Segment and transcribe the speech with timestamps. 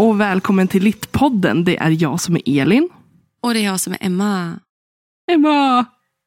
[0.00, 1.64] Och välkommen till Littpodden.
[1.64, 2.88] Det är jag som är Elin.
[3.40, 4.58] Och det är jag som är Emma.
[5.32, 5.86] Emma!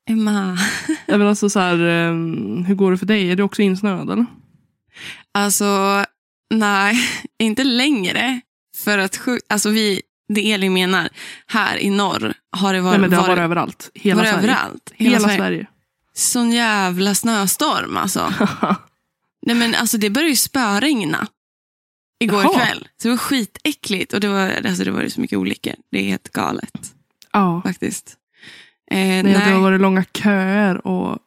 [0.09, 0.57] Emma.
[1.05, 2.13] Jag vill alltså så här, eh,
[2.65, 3.31] hur går det för dig?
[3.31, 4.25] Är du också insnöad eller?
[5.31, 6.03] Alltså,
[6.49, 6.95] nej,
[7.39, 8.41] inte längre.
[8.83, 10.01] För att alltså vi,
[10.33, 11.09] det Elin menar,
[11.47, 13.91] här i norr har det varit, Nej, men det har varit, varit överallt.
[13.93, 14.43] Hela varit Sverige.
[14.43, 14.91] överallt.
[14.95, 15.37] Hela, Sverige.
[15.37, 15.67] Sverige.
[16.13, 18.33] Sån jävla snöstorm alltså.
[19.45, 21.27] Nej men alltså det började ju spöregna.
[22.23, 22.53] Igår Jaha.
[22.53, 22.87] kväll.
[22.97, 24.13] Så det var skitäckligt.
[24.13, 25.73] Och det var, alltså det var så mycket olyckor.
[25.91, 26.93] Det är helt galet
[27.33, 27.61] ja.
[27.65, 28.17] faktiskt.
[28.91, 31.19] Eh, Nej, nej, Det har varit långa köer och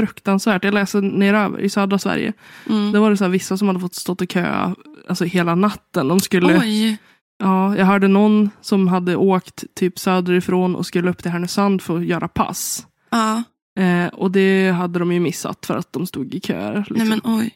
[0.00, 0.64] fruktansvärt.
[0.64, 2.32] Jag läste neröver i södra Sverige.
[2.70, 2.92] mm.
[2.92, 4.74] Det var det så här, vissa som hade fått stå och köa
[5.08, 6.08] alltså, hela natten.
[6.08, 6.96] De skulle, Oj.
[7.38, 11.98] ja, jag hörde någon som hade åkt typ söderifrån och skulle upp till Härnösand för
[11.98, 12.86] att göra pass.
[13.10, 13.42] Ja.
[13.82, 16.78] Eh, och det hade de ju missat för att de stod i köer.
[16.78, 16.96] Liksom.
[16.96, 17.54] Nej men oj.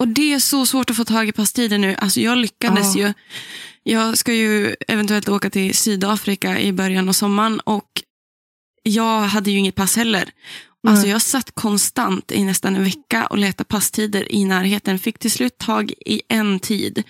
[0.00, 1.94] Och det är så svårt att få tag i passtider nu.
[1.94, 3.02] Alltså jag lyckades Ja.
[3.06, 3.12] ju.
[3.82, 8.02] Jag ska ju eventuellt åka till Sydafrika i början av sommaren och
[8.82, 10.30] jag hade ju inget pass heller.
[10.88, 14.98] Alltså jag satt konstant i nästan en vecka och letade passtider i närheten.
[14.98, 17.02] Fick till slut tag i en tid.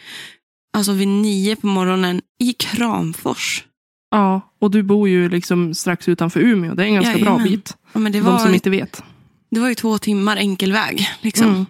[0.73, 3.65] Alltså vid nio på morgonen i Kramfors.
[4.11, 6.75] Ja, och du bor ju liksom strax utanför Umeå.
[6.75, 7.45] Det är en ganska bra Jajamän.
[7.51, 7.77] bit.
[7.93, 9.03] Ja, men det, De som var, inte vet.
[9.51, 11.09] det var ju två timmar enkel väg.
[11.21, 11.47] Liksom.
[11.49, 11.67] Mm.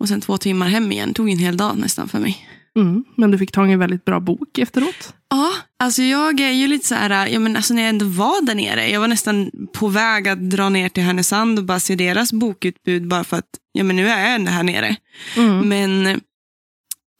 [0.00, 1.14] Och sen två timmar hem igen.
[1.14, 2.48] tog en hel dag nästan för mig.
[2.76, 3.04] Mm.
[3.16, 5.14] Men du fick tag i en väldigt bra bok efteråt.
[5.30, 8.46] Ja, alltså jag är ju lite så här, ja, men alltså när jag ändå var
[8.46, 11.94] där nere, jag var nästan på väg att dra ner till Härnösand och bara se
[11.94, 14.96] deras bokutbud bara för att, ja men nu är jag ändå här nere.
[15.36, 15.68] Mm.
[15.68, 16.06] Men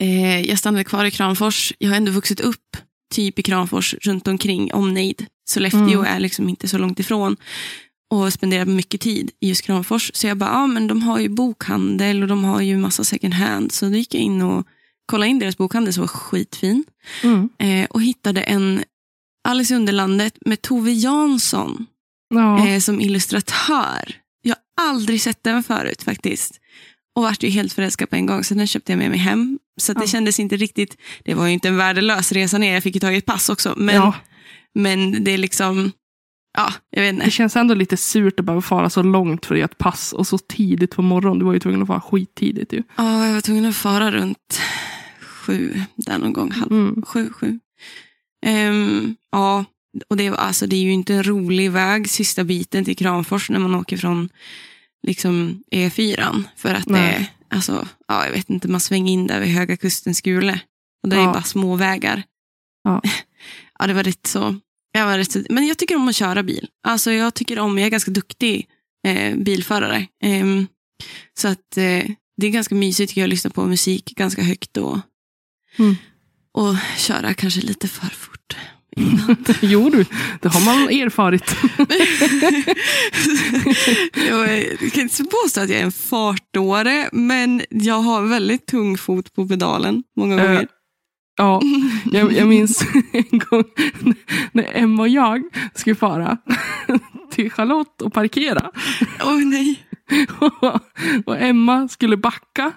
[0.02, 2.76] eh, jag stannade kvar i Kramfors, jag har ändå vuxit upp
[3.14, 5.26] typ i Kramfors runt omkring omnejd.
[5.48, 6.04] Sollefteå Mm.
[6.04, 7.36] är liksom inte så långt ifrån.
[8.10, 10.10] Och spenderat mycket tid i just Kramfors.
[10.14, 13.34] Så jag bara, ja men de har ju bokhandel och de har ju massa second
[13.34, 13.72] hand.
[13.72, 14.66] Så då gick jag in och
[15.06, 16.84] kollade in deras bokhandel som var skitfin.
[17.22, 17.48] Mm.
[17.58, 18.84] Eh, och hittade en
[19.48, 21.86] Alice i Underlandet med Tove Jansson
[22.34, 22.66] Ja.
[22.68, 24.14] eh, som illustratör.
[24.42, 26.60] Jag har aldrig sett den förut faktiskt.
[27.16, 29.58] Och vart ju helt förälskad på en gång, så den köpte jag med mig hem.
[29.80, 30.06] Så det Ja.
[30.06, 33.14] kändes inte riktigt, det var ju inte en värdelös resa ner, jag fick ju tag
[33.14, 33.74] i ett pass också.
[33.76, 34.14] Men, ja,
[34.74, 35.92] men det är liksom,
[36.56, 37.30] ja, jag vet det inte.
[37.30, 40.26] känns ändå lite surt att behöva fara så långt för att göra ett pass och
[40.26, 41.38] så tidigt på morgonen.
[41.38, 42.82] Du var ju tvungen att fara skittidigt ju.
[42.96, 44.60] Ja, jag var tvungen att fara runt
[45.20, 47.02] sju, där någon gång, halv Mm.
[47.02, 47.58] sju, sju.
[48.46, 49.64] Ehm, ja,
[50.10, 53.58] och det, alltså, det är ju inte en rolig väg sista biten till Kramfors när
[53.58, 54.28] man åker från
[55.06, 56.44] liksom, E4.
[56.56, 57.14] För att det Nej.
[57.14, 60.60] är, alltså, ja, jag vet inte, man svänger in där vid Höga Kusten skule.
[61.02, 61.26] Och det är Ja.
[61.26, 62.22] ju bara små vägar.
[62.84, 63.02] Ja.
[63.78, 64.56] ja, det var rätt så.
[64.98, 65.50] Jag var rätt.
[65.50, 66.68] Men jag tycker om att köra bil.
[66.86, 68.66] Alltså, jag tycker om, jag är ganska duktig
[69.06, 70.06] eh, bilförare.
[70.22, 70.66] Ehm,
[71.38, 72.04] så att eh,
[72.36, 74.98] det är ganska mysigt tycker jag att lyssna på musik ganska högt och,
[75.78, 75.96] Mm.
[76.54, 78.56] och köra kanske lite för fort.
[79.60, 80.04] jo du,
[80.42, 81.56] det har man erfarit.
[84.28, 88.98] jag jag kan inte påstå att jag är en fartåre, men jag har väldigt tung
[88.98, 90.68] fot på pedalen många Eh, gånger.
[91.36, 91.62] Ja,
[92.04, 93.64] jag, jag minns en gång
[94.52, 95.42] när Emma och jag
[95.74, 96.38] skulle fara
[97.30, 98.70] till Charlotte och parkera.
[99.24, 99.82] Åh nej.
[101.26, 102.72] och Emma skulle backa.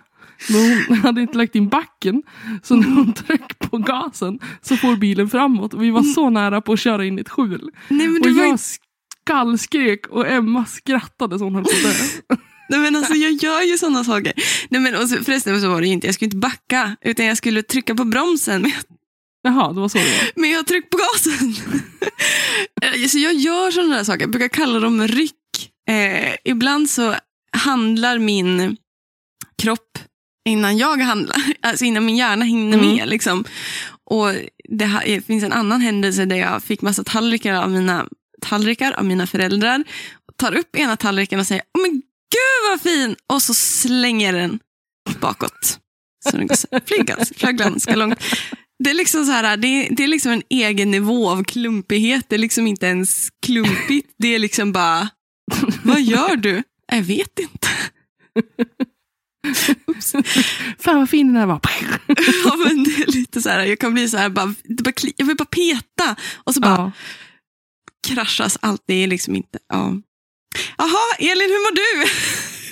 [0.49, 2.23] Men hon hade inte lagt in backen.
[2.63, 5.73] Så när hon tryckte på gasen så får bilen framåt.
[5.73, 7.71] Och vi var så nära på att köra in i ett skjul.
[7.87, 8.63] Nej, Och jag inte,
[9.23, 12.35] skallskrek och Emma skrattade så hon höll på att dö.
[12.69, 14.33] Nej, men alltså, jag gör ju sådana saker.
[14.69, 17.25] Nej, men, och så, förresten så var det ju inte, jag skulle inte backa, utan
[17.25, 18.61] jag skulle trycka på bromsen.
[18.61, 18.83] Men jag
[19.41, 20.41] Jaha, det var så det var.
[20.41, 21.55] Men jag har tryckt på gasen.
[22.81, 24.21] Eh, så jag gör sådana där saker.
[24.21, 25.33] Jag brukar kalla dem ryck.
[25.89, 27.15] Eh, ibland så
[27.51, 28.77] handlar min
[29.61, 29.99] kropp
[30.49, 31.37] innan jag handlar.
[31.61, 32.95] Alltså innan min hjärna hinner Mm.
[32.95, 33.09] med.
[33.09, 33.45] Liksom.
[34.03, 34.27] Och
[34.69, 38.07] det, det finns en annan händelse där jag fick massa tallrikar av mina,
[38.41, 39.83] tallrikar av mina föräldrar.
[40.37, 43.15] Tar upp ena tallriken och säger Åh, men gud vad fin!
[43.27, 44.59] Och så slänger den
[45.19, 45.79] bakåt.
[46.29, 46.47] Så den
[47.57, 48.19] ganska långt.
[48.83, 52.25] Det är liksom så här, det är, det är liksom en egen nivå av klumpighet.
[52.29, 54.13] Det är liksom inte ens klumpigt.
[54.17, 55.09] Det är liksom bara,
[55.83, 56.63] vad gör du?
[56.91, 57.67] Jag vet inte.
[59.87, 60.11] Oops.
[60.79, 61.59] Fan vad fin den här var.
[62.45, 64.53] Ja, men det är lite så här, jag kan bli så här, bara,
[65.17, 66.15] jag vill bara peta.
[66.35, 66.91] Och så bara Ja.
[68.07, 68.83] kraschas allt.
[68.87, 69.93] Det är liksom inte, ja.
[70.77, 72.09] Jaha, Elin, hur mår du?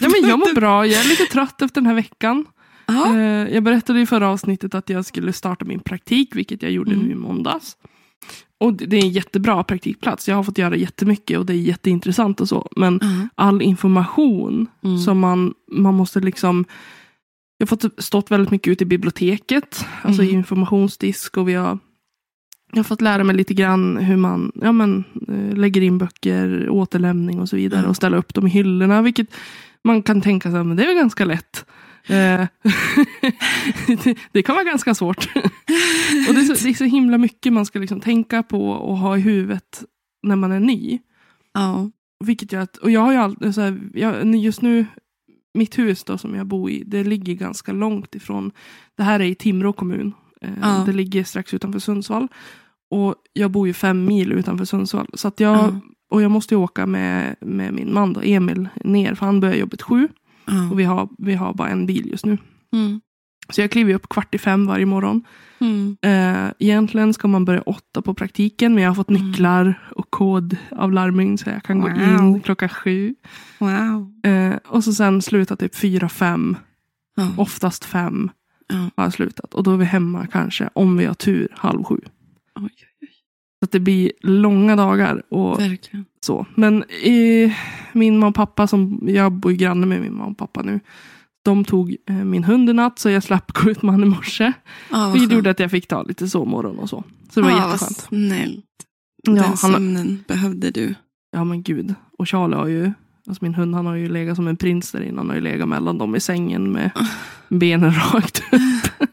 [0.06, 0.85] ja, men jag mår bra.
[0.88, 2.45] Jag är lite trött efter den här veckan.
[2.85, 3.15] Ja.
[3.15, 6.91] Eh, Jag berättade i förra avsnittet att jag skulle starta min praktik, vilket jag gjorde
[6.94, 7.06] Mm.
[7.06, 7.77] nu i måndags.
[8.59, 10.27] Och det är en jättebra praktikplats.
[10.27, 12.69] Jag har fått göra jättemycket och det är jätteintressant och så.
[12.75, 13.27] Men Ja.
[13.35, 14.97] all information Mm.
[15.00, 16.65] som man, man måste liksom
[17.59, 20.38] jag har fått stått väldigt mycket ute i biblioteket, alltså i Mm.
[20.39, 21.79] informationsdisk och vi har
[22.72, 26.69] jag har fått lära mig lite grann hur man ja, men, eh, lägger in böcker,
[26.69, 27.90] återlämning och så vidare Mm.
[27.90, 29.02] och ställa upp dem i hyllorna.
[29.02, 29.28] Vilket
[29.84, 31.66] man kan tänka sig, men det är väl ganska lätt.
[32.08, 32.48] Eh,
[34.04, 35.28] det, det kan vara ganska svårt.
[36.28, 38.98] och det, är så, det är så himla mycket man ska liksom tänka på och
[38.98, 39.84] ha i huvudet
[40.24, 41.00] när man är ny.
[41.54, 41.90] Ja.
[42.25, 44.86] Vilket gör att, och jag har ju alltid, så här, jag, just nu,
[45.54, 48.52] mitt hus då som jag bor i, det ligger ganska långt ifrån,
[48.96, 50.13] det här är i Timrå kommun.
[50.48, 50.84] Eh, Ja.
[50.86, 52.28] Det ligger strax utanför Sundsvall.
[52.92, 55.08] Och jag bor ju fem mil utanför Sundsvall.
[55.14, 55.80] Så att jag, Ja.
[56.10, 59.56] Och jag måste ju åka med, med min man då, Emil ner, för han börjar
[59.56, 60.08] jobbet sju.
[60.46, 60.70] Ja.
[60.72, 62.38] Och vi har, vi har bara en bil just nu.
[62.74, 63.02] Mm.
[63.50, 65.24] Så jag kliver upp kvart i fem varje morgon.
[65.60, 65.98] Mm.
[66.02, 69.28] Eh, egentligen ska man börja åtta på praktiken, men jag har fått Mm.
[69.28, 71.98] nycklar och kodavlarmning så jag kan gå Wow.
[72.02, 73.16] in klockan sju.
[73.60, 74.12] Wow.
[74.32, 76.58] Eh, och så sen sluta typ fyra, fem,
[77.16, 77.28] Ja.
[77.38, 78.30] oftast fem
[78.68, 79.04] Ja.
[79.04, 79.54] har slutat.
[79.54, 82.00] Och då är vi hemma kanske, om vi har tur, halv sju.
[82.56, 82.69] Oj,
[83.60, 86.06] Så att det blir långa dagar och verkligen.
[86.25, 86.46] så.
[86.56, 87.52] Men eh,
[87.94, 90.80] min mamma och pappa, som, jag bor ju granne med min mamma och pappa nu.
[91.46, 94.16] De tog eh, min hund i natt så jag slapp gå ut med honom i
[94.16, 94.54] morse.
[94.92, 97.04] Ja, vad Vilket gjorde att jag fick ta lite sovmorgon och så.
[97.31, 97.98] Så det var ja, vad jätteskönt.
[97.98, 98.66] snällt.
[99.24, 100.96] Ja, Den han, sömnen behövde du.
[101.31, 101.94] ja men gud.
[102.18, 102.92] Och Charlie har ju,
[103.27, 105.18] alltså min hund han har ju legat som en prins där innan.
[105.18, 106.91] Han har ju legat mellan dem i sängen med
[107.50, 109.01] benen rakt upp.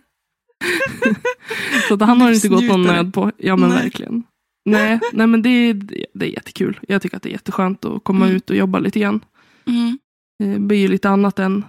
[1.88, 3.32] så att han har inte gått någon nöd på.
[3.37, 3.82] Ja men Nej.
[3.82, 4.22] verkligen.
[4.66, 5.75] Nej, nej men det, är-
[6.14, 6.81] det är jättekul.
[6.88, 8.37] Jag tycker att det är jätteskönt att komma Mm.
[8.37, 9.25] ut och jobba lite grann.
[9.66, 9.99] Mm.
[10.38, 11.64] Det blir ju lite annat än,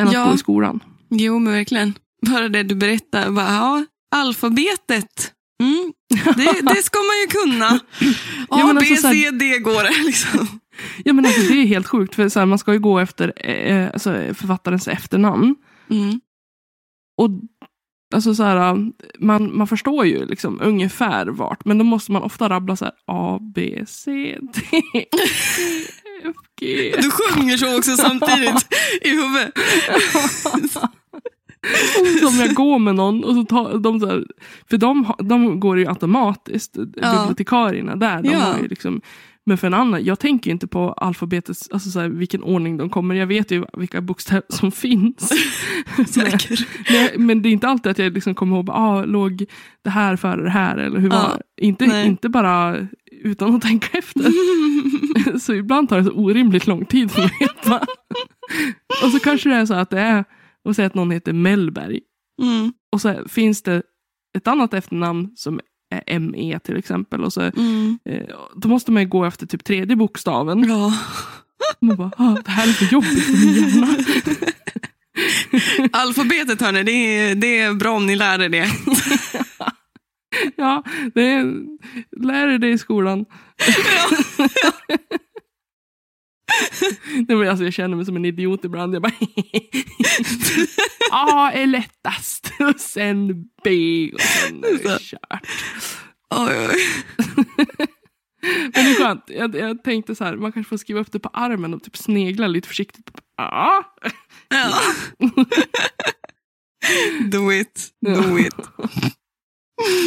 [0.00, 0.26] än att Ja.
[0.28, 0.80] gå i skolan.
[1.10, 1.94] Jo, men verkligen.
[2.26, 3.30] Bara det du berättar.
[3.30, 3.84] Bara, ja,
[4.16, 5.32] alfabetet.
[5.62, 5.92] Mm.
[6.36, 7.66] Det, det ska man ju kunna.
[7.68, 7.80] A,
[8.50, 10.06] Ja, B, alltså så här- C, D går det.
[10.06, 10.46] Liksom.
[11.04, 12.14] Ja men alltså det är helt sjukt.
[12.14, 15.54] För så här, man ska ju gå efter eh, alltså, författarens efternamn.
[15.90, 16.20] Mm.
[17.16, 17.30] Och
[18.14, 18.76] alltså så här,
[19.18, 21.64] man, man förstår ju liksom ungefär vart.
[21.64, 24.60] Men då måste man ofta rabbla så här A, B, C, D,
[24.94, 25.04] E,
[26.24, 26.94] F, G.
[27.02, 28.66] Du sjunger så också samtidigt
[29.02, 29.52] i huvudet.
[32.20, 34.24] Som jag går med någon och så tar de så här,
[34.70, 38.22] För de, de går ju automatiskt, bibliotekarierna där.
[38.22, 38.38] De Ja.
[38.38, 39.00] har ju liksom,
[39.46, 42.76] men för en annan, jag tänker ju inte på alfabetets, alltså så här, vilken ordning
[42.76, 43.14] de kommer.
[43.14, 45.28] Jag vet ju vilka bokstäver som finns.
[46.08, 46.66] Säker.
[46.92, 49.44] Men, men det är inte alltid att jag liksom kommer ihåg, ah, låg
[49.82, 50.76] det här före det här?
[50.76, 51.38] Eller hur var Ja.
[51.60, 52.06] inte, Nej.
[52.06, 52.88] inte bara
[53.22, 54.24] utan att tänka efter.
[55.38, 57.78] så ibland tar det så orimligt lång tid för att veta.
[59.04, 60.24] och så kanske det är så att det är,
[60.64, 62.00] och säga att någon heter Mellberg.
[62.42, 62.72] Mm.
[62.92, 63.82] Och så finns det
[64.36, 65.60] ett annat efternamn som
[66.20, 67.24] ME till exempel.
[67.24, 67.98] Och så, Mm.
[68.10, 68.22] eh,
[68.56, 70.64] då måste man ju gå efter typ tredje bokstaven.
[70.68, 70.92] Ja.
[71.80, 73.96] Man bara, ah, det här är för jobbigt för min hjärna.
[75.98, 78.68] Alfabetet hörni, det är, det är bra om ni lär er det.
[80.56, 80.82] Ja,
[81.14, 81.44] det är,
[82.26, 83.24] lär dig det i skolan.
[87.28, 88.94] Nej, men alltså, jag känner mig som en idiot ibland.
[88.94, 89.12] Jag bara
[91.10, 95.46] A är lättast och sen B och sen är det kört.
[96.30, 96.80] Oj, oj.
[98.46, 99.24] Men det är skönt.
[99.26, 101.96] Jag, jag tänkte så här, man kanske får skriva upp det på armen och typ
[101.96, 103.10] snegla lite försiktigt.
[103.36, 103.82] A.
[104.48, 104.72] Ja.
[107.30, 108.54] Do it, do it.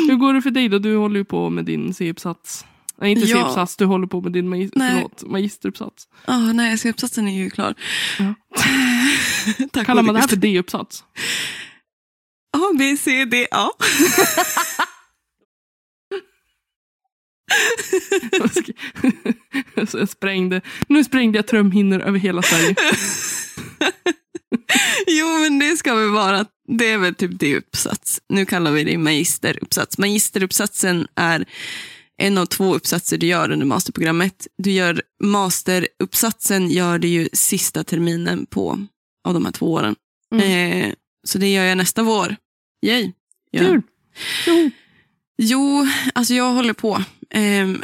[0.08, 0.80] Hur går det för dig då?
[0.80, 2.66] Du håller ju på med din C-uppsats.
[3.02, 3.44] Nej, inte Ja.
[3.44, 3.76] C-uppsats.
[3.76, 4.92] Du håller på med din magis- Nej.
[4.94, 6.08] förlåt, magisteruppsats.
[6.28, 7.76] Oh, nej, så uppsatsen är ju klar.
[8.20, 8.34] Ja.
[9.72, 11.04] Tack Kallar man det här för D-uppsats?
[12.58, 13.70] A, B, C, D, A.
[19.94, 20.62] Jag sprängde.
[20.90, 22.76] Nu sprängde jag trumhinnor över hela Sverige.
[25.08, 26.46] Jo, men det ska väl vara,
[26.78, 28.22] det är väl typ det uppsats.
[28.30, 29.98] Nu kallar vi det magisteruppsats.
[29.98, 31.46] Magisteruppsatsen är
[32.18, 34.48] en av två uppsatser du gör under masterprogrammet.
[34.58, 38.86] Du gör masteruppsatsen gör du ju sista terminen på
[39.28, 39.96] av de här två åren.
[40.42, 40.94] Eh,
[41.28, 42.36] så det gör jag nästa vår.
[42.86, 43.12] Yay.
[43.52, 43.60] Ja.
[43.60, 43.82] Kul!
[44.48, 44.72] Jo.
[45.38, 47.04] Jo, alltså jag håller på.
[47.30, 47.82] Ehm,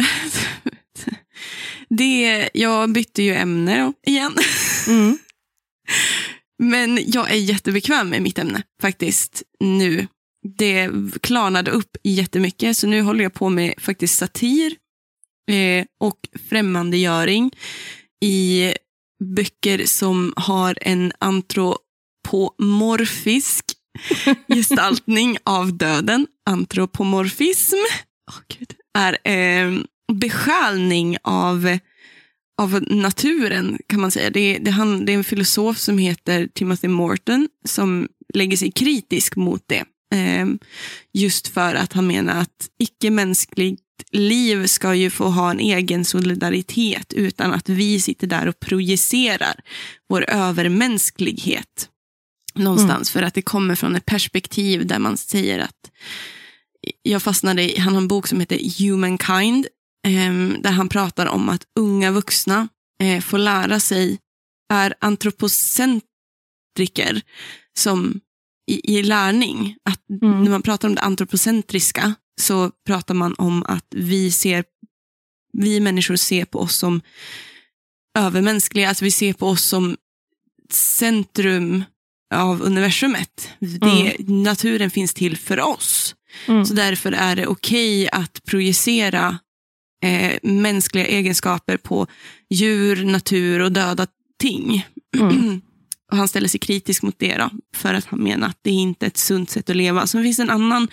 [1.90, 4.36] det, jag bytte ju ämne igen.
[4.88, 5.18] Mm.
[6.60, 10.08] Men jag är jättebekväm med mitt ämne faktiskt nu.
[10.44, 10.90] Det
[11.22, 14.76] klarnade upp jättemycket, så nu håller jag på med faktiskt satir
[15.52, 16.20] eh, och
[16.50, 17.52] främmandegöring
[18.26, 18.74] i
[19.36, 23.66] böcker som har en antropomorfisk
[24.48, 26.28] gestaltning av döden.
[26.46, 27.78] Antropomorfism
[28.32, 28.74] Åh, Gud.
[28.98, 29.72] är eh,
[30.14, 31.78] besjälning av
[32.62, 34.30] av naturen kan man säga.
[34.30, 39.36] Det, det, han, det är en filosof som heter Timothy Morton som lägger sig kritisk
[39.36, 39.84] mot det.
[40.14, 40.46] Eh,
[41.14, 47.14] just för att han menar att icke-mänskligt liv ska ju få ha en egen solidaritet
[47.14, 49.60] utan att vi sitter där och projicerar
[50.10, 51.90] vår övermänsklighet
[52.54, 53.12] någonstans.
[53.12, 55.92] För att det kommer från ett perspektiv där man säger att
[57.02, 59.68] jag fastnade i, han har en bok som heter Humankind
[60.08, 62.68] Ehm, där han pratar om att unga vuxna
[63.02, 64.20] eh, får lära sig,
[64.74, 67.22] är antropocentriker
[67.78, 68.20] som
[68.68, 69.76] i, i lärning.
[69.90, 70.44] Att mm.
[70.44, 74.64] När man pratar om det antropocentriska så pratar man om att vi, ser,
[75.54, 77.02] vi människor ser på oss som
[78.18, 78.90] övermänskliga.
[78.90, 79.98] Alltså vi ser på oss som
[80.72, 81.84] centrum
[82.34, 83.50] av universumet.
[83.60, 84.44] Det, mm.
[84.44, 86.16] Naturen finns till för oss.
[86.48, 86.66] Mm.
[86.66, 89.38] Så därför är det okej okay att projicera
[90.04, 92.08] eh, mänskliga egenskaper på
[92.50, 94.08] djur, natur och döda
[94.40, 94.88] ting.
[95.18, 95.62] Mm.
[96.14, 99.06] och han ställer sig kritisk mot det då, för att han menar att det inte
[99.06, 100.08] är ett sunt sätt att leva.
[100.08, 100.88] Så det finns en annan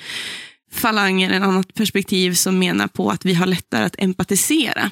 [0.72, 4.90] falang, en annat perspektiv som menar på att vi har lättare att empatisera.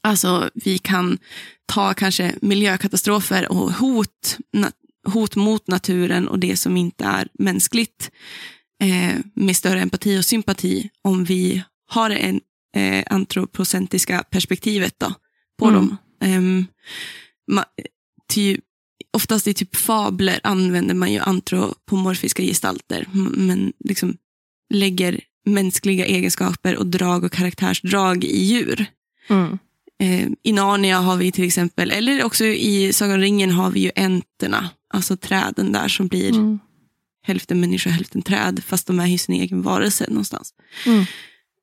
[0.00, 1.18] Alltså vi kan
[1.66, 4.38] ta kanske miljökatastrofer och hot,
[5.06, 8.10] hot mot naturen och det som inte är mänskligt
[8.82, 12.40] eh, med större empati och sympati om vi har en
[12.76, 15.14] eh, antropocentriska perspektivet då,
[15.58, 15.74] på mm.
[15.74, 15.96] dem.
[16.24, 16.66] Um,
[17.50, 17.64] ma,
[18.28, 18.58] ty,
[19.18, 24.16] oftast i typ fabler använder man ju antropomorfiska gestalter, men liksom
[24.74, 28.86] lägger mänskliga egenskaper och drag och karaktärsdrag i djur.
[29.28, 29.58] Mm.
[30.00, 33.80] Eh, I Narnia har vi till exempel, eller också i Sagan om ringen har vi
[33.80, 36.58] ju enterna, alltså träden där som blir mm.
[37.22, 40.54] hälften människa, hälften träd, fast de är i sin egen varelse någonstans.
[40.86, 41.04] Mm.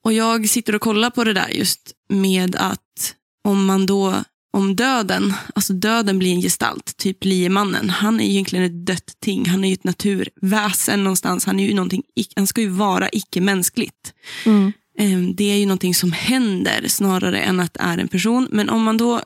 [0.04, 4.24] Och jag sitter och kollar på det där just med att om man då,
[4.56, 9.46] om döden, alltså döden blir en gestalt, typ liemannen, han är egentligen ett dött ting,
[9.46, 12.04] han är ju ett naturväsen någonstans, han, är ju någonting,
[12.36, 14.14] han ska ju vara icke-mänskligt.
[14.46, 14.74] Mm.
[14.98, 18.48] Ehm, det är ju någonting som händer snarare än att det är en person.
[18.52, 19.22] Men om man då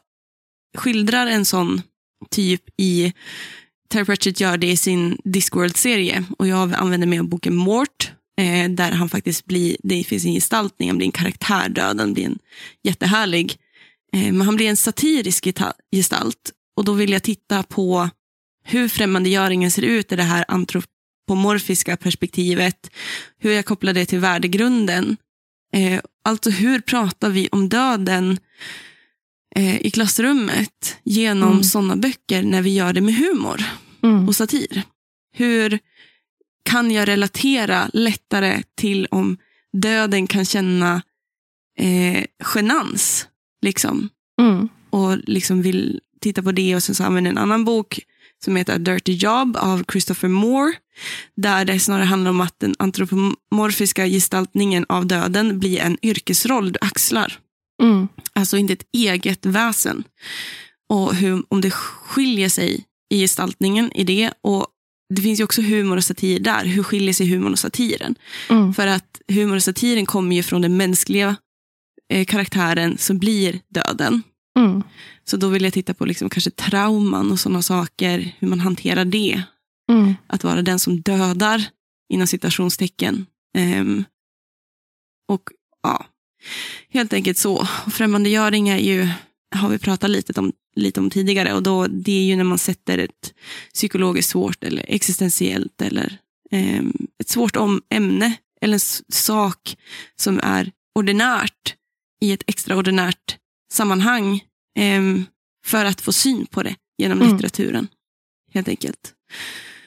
[0.77, 1.81] skildrar en sån
[2.29, 3.13] typ i
[3.89, 8.69] Terry Pratchett gör det i sin Discworld-serie och jag använder mig av boken Mort Eh,
[8.69, 12.39] där han faktiskt blir, det finns en gestaltning, han blir en karaktär, döden blir en
[12.83, 13.57] jättehärlig.
[14.13, 15.47] Eh, men han blir en satirisk
[15.91, 16.51] gestalt.
[16.75, 18.09] Och då vill jag titta på
[18.63, 22.91] hur främmandegöringen ser ut i det här antropomorfiska perspektivet.
[23.37, 25.17] Hur jag kopplar det till värdegrunden.
[25.73, 28.37] Eh, alltså hur pratar vi om döden
[29.55, 31.63] eh, i klassrummet genom mm.
[31.63, 33.63] sådana böcker när vi gör det med humor
[34.03, 34.27] mm.
[34.27, 34.83] och satir.
[35.33, 35.79] Hur
[36.63, 39.37] kan jag relatera lättare till om
[39.73, 41.01] döden kan känna
[41.79, 42.25] eh,
[42.55, 43.27] genans.
[43.61, 44.09] Liksom.
[44.41, 44.69] Mm.
[44.89, 47.99] Och liksom vill titta på det och sen så använder en annan bok
[48.43, 50.73] som heter Dirty Job av Christopher Moore.
[51.35, 56.79] Där det snarare handlar om att den antropomorfiska gestaltningen av döden blir en yrkesroll du
[56.81, 57.39] axlar.
[57.81, 58.07] Mm.
[58.33, 60.03] Alltså inte ett eget väsen.
[60.89, 64.67] Och hur, om det skiljer sig i gestaltningen i det och
[65.15, 66.65] det finns ju också humor och satir där.
[66.65, 68.15] Hur skiljer sig humorn och satiren?
[68.49, 68.73] Mm.
[68.73, 71.35] För att humor och satiren kommer ju från den mänskliga
[72.09, 74.23] eh, karaktären som blir döden.
[74.59, 74.83] Mm.
[75.23, 79.05] Så då vill jag titta på liksom kanske trauman och sådana saker, hur man hanterar
[79.05, 79.43] det.
[79.91, 80.15] Mm.
[80.27, 81.69] Att vara den som dödar,
[82.09, 83.25] inom citationstecken.
[83.57, 84.03] Um,
[85.27, 85.49] och
[85.83, 86.05] ja,
[86.89, 87.67] helt enkelt så.
[87.91, 89.07] Främmandegöring är ju,
[89.55, 91.53] har vi pratat lite om lite om tidigare.
[91.53, 93.33] Och då, Det är ju när man sätter ett
[93.73, 96.17] psykologiskt svårt eller existentiellt eller
[96.51, 96.83] eh,
[97.19, 99.77] ett svårt om ämne eller en sak
[100.15, 101.75] som är ordinärt
[102.21, 103.37] i ett extraordinärt
[103.71, 104.43] sammanhang
[104.79, 105.01] eh,
[105.65, 107.33] för att få syn på det genom mm.
[107.33, 107.87] litteraturen.
[108.53, 109.13] Helt enkelt.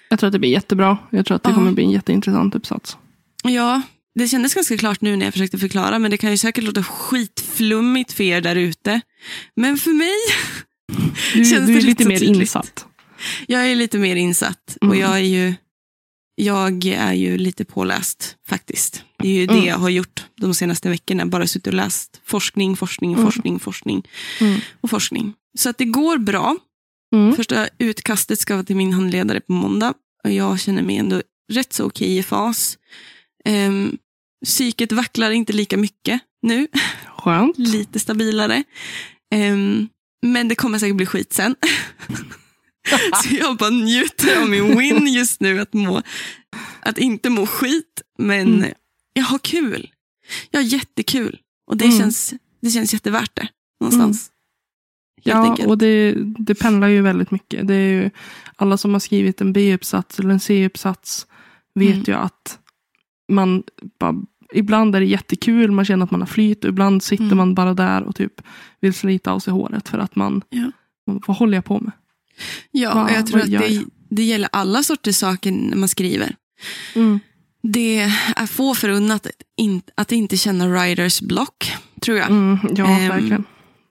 [0.08, 0.98] Jag tror att det blir jättebra.
[1.10, 1.54] Jag tror att det ja.
[1.54, 2.96] kommer bli en jätteintressant uppsats.
[3.44, 3.82] Ja,
[4.14, 6.82] det kändes ganska klart nu när jag försökte förklara, men det kan ju säkert låta
[6.82, 9.00] skitflummigt för er där ute.
[9.56, 10.16] Men för mig
[11.34, 12.40] Du, Känns du är lite mer tydligt.
[12.40, 12.86] insatt.
[13.46, 14.90] Jag är lite mer insatt mm.
[14.90, 15.54] och jag är ju
[16.34, 19.04] jag är ju lite påläst faktiskt.
[19.22, 19.56] Det är ju mm.
[19.56, 21.26] det jag har gjort de senaste veckorna.
[21.26, 23.24] Bara suttit och läst forskning, forskning, mm.
[23.24, 24.08] forskning, forskning
[24.40, 24.60] mm.
[24.80, 25.34] och forskning.
[25.58, 26.56] Så att det går bra.
[27.14, 27.36] Mm.
[27.36, 29.94] Första utkastet ska vara till min handledare på måndag.
[30.24, 32.78] Och jag känner mig ändå rätt så okej i fas.
[33.48, 33.98] Um,
[34.44, 36.68] psyket vacklar inte lika mycket nu.
[37.18, 37.58] Skönt.
[37.58, 38.64] Lite stabilare.
[39.34, 39.88] Um,
[40.26, 41.56] men det kommer säkert bli skit sen.
[43.22, 46.02] så jag bara njuter av min win just nu, att, må,
[46.80, 48.02] att inte må skit.
[48.18, 48.72] Men mm.
[49.12, 49.90] Jag har kul.
[50.50, 51.38] Jag har jättekul.
[51.66, 51.98] Och det, mm.
[51.98, 53.48] känns, det känns jättevärt det
[53.80, 54.28] någonstans.
[55.24, 55.68] Ja, enkelt.
[55.68, 57.68] och det, det pendlar ju väldigt mycket.
[57.68, 58.10] Det är ju,
[58.56, 61.26] alla som har skrivit en B-uppsats eller en C-uppsats
[61.74, 62.04] vet Mm.
[62.06, 62.58] ju att
[63.32, 63.62] man
[63.98, 64.14] bara,
[64.52, 67.36] ibland är det jättekul, man känner att man har flyt ibland sitter Mm.
[67.36, 68.40] man bara där och typ
[68.80, 70.70] vill slita av sig håret för att man, Ja.
[71.06, 71.92] man vad håller jag på med?
[72.70, 73.84] Ja, och jag tror att det, jag?
[74.10, 76.36] det gäller alla sorters saker när man skriver.
[77.62, 77.98] Det
[78.36, 82.30] är få förunnat att, in, att inte känna writers block, tror jag.
[82.30, 83.08] Mm, ja, Ehm.
[83.08, 83.44] verkligen.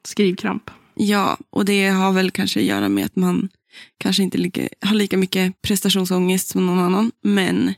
[0.06, 0.70] Skrivkramp.
[0.96, 3.50] Ja, och det har väl kanske att göra med att man
[3.98, 7.12] kanske inte lika, har lika mycket prestationsångest som någon annan.
[7.24, 7.74] Men,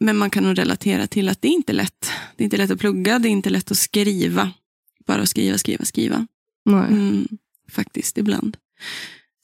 [0.00, 2.10] men man kan nog relatera till att det är inte lätt.
[2.36, 4.50] Det är inte lätt att plugga, det är inte lätt att skriva.
[5.06, 6.26] Bara att skriva, skriva, skriva.
[6.64, 6.86] Nej.
[6.88, 7.28] Mm,
[7.70, 8.56] faktiskt, ibland.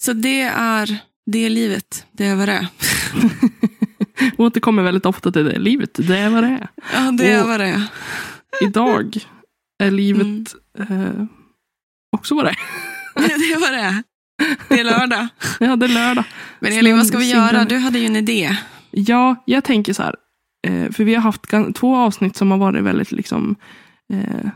[0.02, 2.06] Så det är, det är livet.
[2.12, 2.66] Det är vad det är.
[4.36, 5.58] Återkommer väldigt ofta till det.
[5.58, 6.68] Livet, det är vad det är.
[6.94, 7.82] Ja, det är vad det är.
[8.62, 9.16] Idag
[9.82, 10.26] är livet
[10.78, 11.02] Mm.
[11.06, 11.26] eh,
[12.16, 12.56] också vad det är.
[13.14, 14.02] Det är vad det är.
[14.68, 15.28] Det är lördag.
[15.60, 16.24] Ja, det är lördag.
[16.60, 17.64] Men Elin, vad ska vi göra?
[17.64, 18.56] Du hade ju en idé.
[18.90, 20.16] Ja, jag tänker så här.
[20.66, 21.42] Eh, för vi har haft
[21.74, 23.56] två avsnitt som har varit väldigt liksom.
[24.12, 24.48] Eh,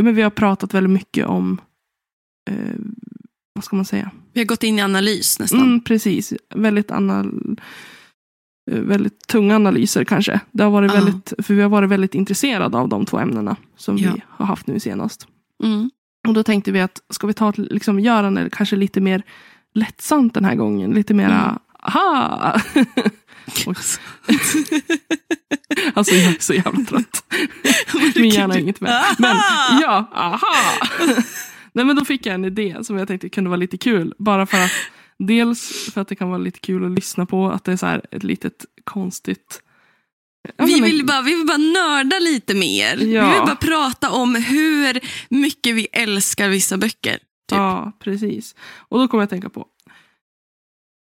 [0.00, 1.60] men vi har pratat väldigt mycket om.
[2.50, 2.74] Eh,
[3.54, 4.10] vad ska man säga?
[4.32, 5.60] Vi har gått in i analys nästan.
[5.60, 6.32] Mm, precis.
[6.54, 7.64] Väldigt, anal, eh,
[8.66, 10.40] väldigt tunga analyser kanske.
[10.52, 11.00] Det har varit Ja.
[11.00, 14.12] väldigt, för vi har varit väldigt intresserade av de två ämnena som Ja.
[14.14, 15.26] vi har haft nu senast.
[15.64, 15.90] Mm.
[16.28, 19.22] Och då tänkte vi att ska vi ta liksom, göra det kanske lite mer
[19.74, 20.90] lättsamt den här gången.
[20.90, 21.58] Lite mera, Mm.
[21.82, 22.60] aha!
[25.94, 27.24] Alltså jag är så jävla trött.
[28.16, 29.02] Min hjärna är inget med.
[29.18, 29.36] Men
[29.82, 30.40] ja, aha!
[31.72, 34.14] Nej men då fick jag en idé som jag tänkte kunde vara lite kul.
[34.18, 34.70] Bara för att
[35.18, 37.50] dels för att det kan vara lite kul att lyssna på.
[37.50, 39.62] Att det är så här ett litet konstigt.
[40.56, 42.96] Ja, Vi vill, bara, vi vill bara nörda lite mer.
[42.96, 43.28] Vi Ja.
[43.30, 47.12] vill bara prata om hur mycket vi älskar vissa böcker.
[47.48, 47.56] Typ.
[47.58, 48.54] Ja, precis.
[48.88, 49.66] Och då kommer jag att tänka på.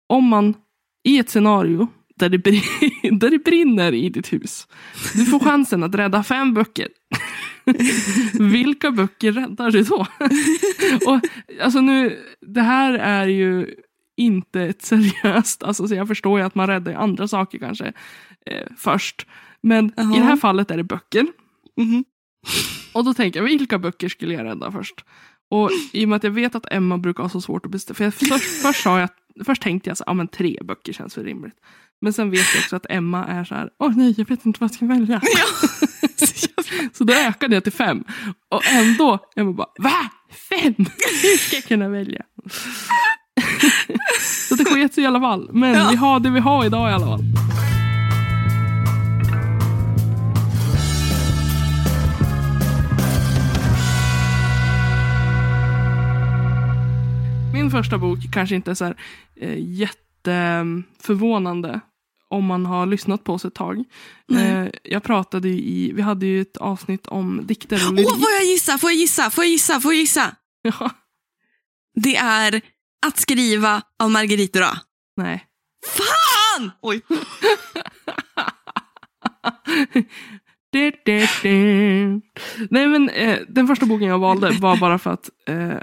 [0.10, 0.54] Om man
[1.08, 4.68] i ett scenario där det, brin- där det brinner i ditt hus.
[5.14, 6.88] Du får chansen att rädda fem böcker.
[8.52, 10.08] Vilka böcker räddar du då?
[11.12, 11.20] Och,
[11.62, 13.76] alltså nu, det här är ju
[14.18, 17.94] inte ett seriöst, alltså, så jag förstår ju att man räddar andra saker kanske
[18.46, 19.26] eh, först.
[19.62, 20.16] Men Jaha.
[20.16, 21.28] i det här fallet är det böcker.
[21.78, 22.06] Mhm.
[22.94, 25.06] Och då tänker jag, vilka böcker skulle jag rädda först?
[25.50, 27.96] Och i och med att jag vet att Emma brukar ha så svårt att bestämma.
[27.96, 29.10] För jag, först, först, jag,
[29.46, 31.56] först tänkte jag så ja men tre böcker känns väl rimligt.
[32.02, 34.60] Men sen vet jag också att Emma är så här, åh nej jag vet inte
[34.60, 35.22] vad jag ska välja.
[35.38, 38.04] Jävla- Så då ökade jag till fem.
[38.50, 40.10] Och ändå, Emma bara, va?
[40.50, 40.74] Fem?
[41.22, 42.22] Hur ska jag kunna välja?
[44.50, 45.50] Så det sket sig i alla fall.
[45.54, 45.88] Men Ja.
[45.92, 47.24] vi har det vi har idag i alla fall.
[57.54, 58.96] Min första bok kanske inte är så här,
[59.36, 61.80] eh, jätteförvånande
[62.30, 63.84] om man har lyssnat på oss ett tag.
[64.38, 68.10] Eh, jag pratade i, vi hade ju ett avsnitt om dikter och Åh, lyrik.
[68.10, 68.78] får jag gissa?
[68.78, 69.30] Får jag gissa?
[69.30, 69.80] Får jag gissa?
[69.80, 70.36] Får jag gissa?
[70.62, 70.90] Ja,
[71.96, 72.62] Det är
[73.06, 74.78] Att skriva av Margarita Ra.
[75.18, 75.44] nej.
[75.88, 76.72] Fan!
[76.82, 77.02] Oj.
[80.70, 82.22] Du, du, du.
[82.70, 85.78] Nej men eh, den första boken jag valde var bara för att eh,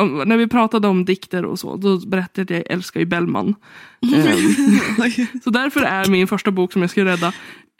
[0.00, 3.06] om, när vi pratade om dikter och så, då berättade jag att jag älskar ju
[3.06, 3.54] Bellman.
[4.98, 5.26] Oj.
[5.44, 7.32] så därför är min första bok som jag ska rädda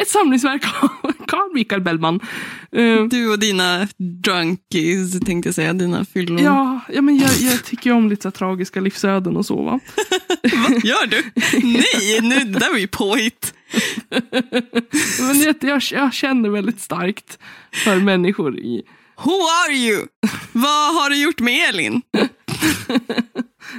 [0.03, 2.21] ett samlingsverk av Carl Michael Bellman.
[2.73, 3.89] Eh, Du och dina
[4.25, 5.73] drunkies, tänkte jag säga.
[5.73, 6.39] Dina fyllon.
[6.39, 9.63] ja, ja, men jag, jag tycker om lite så tragiska livsöden och så.
[9.63, 9.81] Va?
[10.43, 11.23] Vad gör du?
[11.63, 13.55] Nej, nu, det där var ju påhitt.
[15.21, 17.39] Men jag, jag, jag känner väldigt starkt
[17.85, 18.83] för människor i
[19.25, 20.07] Who are you?
[20.53, 22.03] Vad har du gjort med Elin?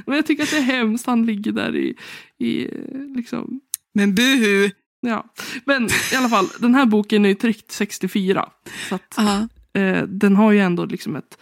[0.05, 1.05] Men jag tycker att det är hemskt.
[1.05, 1.95] Han ligger där i,
[2.39, 2.71] i eh,
[3.15, 3.61] liksom,
[3.93, 4.71] Men buhu.
[5.01, 5.25] Ja.
[5.65, 8.49] Men i alla fall, den här boken är ju tryckt 64.
[8.89, 9.47] Så att, Ja.
[9.81, 11.37] eh, den har ju ändå liksom ett,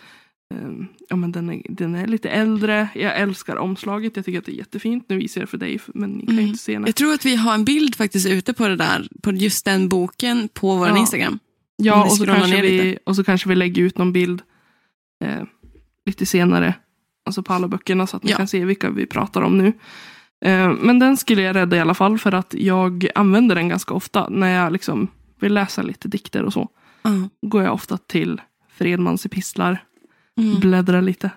[0.54, 0.70] eh,
[1.10, 2.88] ja men den är, den är lite äldre.
[2.96, 5.06] Jag älskar omslaget, jag tycker att det är jättefint.
[5.10, 6.46] Nu visar jag det för dig, men ni kan Mm.
[6.48, 6.84] inte se den.
[6.86, 9.90] Jag tror att vi har en bild faktiskt ute på det där, på just den
[9.90, 10.98] boken på vår Ja.
[10.98, 11.40] Instagram.
[11.82, 13.00] Ja, och så, kanske vi, lite.
[13.06, 14.42] och så kanske vi lägger ut någon bild
[15.24, 15.44] eh,
[16.06, 16.74] lite senare.
[17.26, 18.38] Alltså på alla böckerna så att ni Ja.
[18.38, 19.74] kan se vilka vi pratar om nu.
[20.46, 23.94] Eh, men den skulle jag rädda i alla fall för att jag använder den ganska
[23.94, 25.08] ofta när jag liksom
[25.40, 26.70] vill läsa lite dikter och så.
[27.02, 27.10] Ja.
[27.42, 28.42] Går jag ofta till
[28.78, 29.84] Fredmans epistlar,
[30.38, 30.60] Mm.
[30.60, 31.30] bläddrar lite.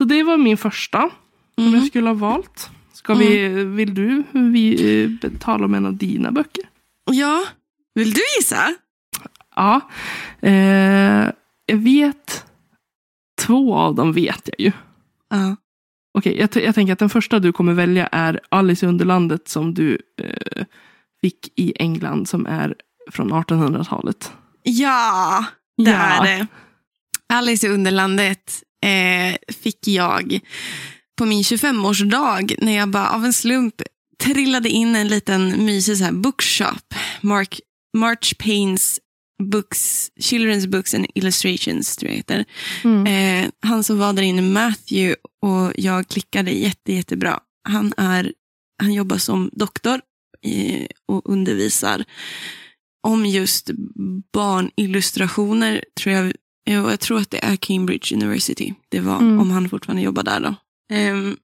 [0.00, 1.10] Så det var min första
[1.54, 1.74] som Mm.
[1.78, 2.70] jag skulle ha valt.
[2.92, 6.64] Ska vi, vill du vi, eh, tala om en av dina böcker?
[7.10, 7.44] Ja,
[7.94, 8.74] vill du gissa?
[9.56, 9.80] Ja.
[10.40, 11.30] Eh,
[11.66, 12.44] jag vet.
[13.40, 14.72] Två av dem vet jag ju.
[15.30, 15.56] Ja.
[16.18, 19.48] Okej, jag, t- jag tänker att den första du kommer välja är Alice i Underlandet
[19.48, 20.64] som du eh,
[21.20, 22.74] fick i England som är
[23.10, 24.32] från 1800-talet.
[24.62, 25.44] Ja,
[25.84, 25.96] det Ja.
[25.96, 26.46] är det.
[27.32, 30.40] Alice i Underlandet eh, fick jag
[31.18, 33.74] på min 25-årsdag när jag bara av en slump
[34.22, 36.94] trillade in en liten mysig så här bookshop.
[37.20, 37.60] Mark,
[37.96, 39.00] March Paynes
[39.40, 42.44] books, Children's Books and Illustrations tror jag heter.
[42.84, 43.06] Mm.
[43.44, 47.40] Eh, han som var där inne, Matthew, och jag klickade jätte, jättebra.
[47.68, 48.32] Han, är,
[48.82, 50.00] han jobbar som doktor
[50.46, 52.04] eh, och undervisar
[53.06, 53.70] om just
[54.32, 55.84] barnillustrationer.
[56.00, 56.32] Tror jag,
[56.64, 58.74] jag tror att det är Cambridge University.
[58.88, 59.40] Det var Mm.
[59.40, 60.40] om han fortfarande jobbar där.
[60.40, 60.54] då.
[60.92, 61.36] Ehm,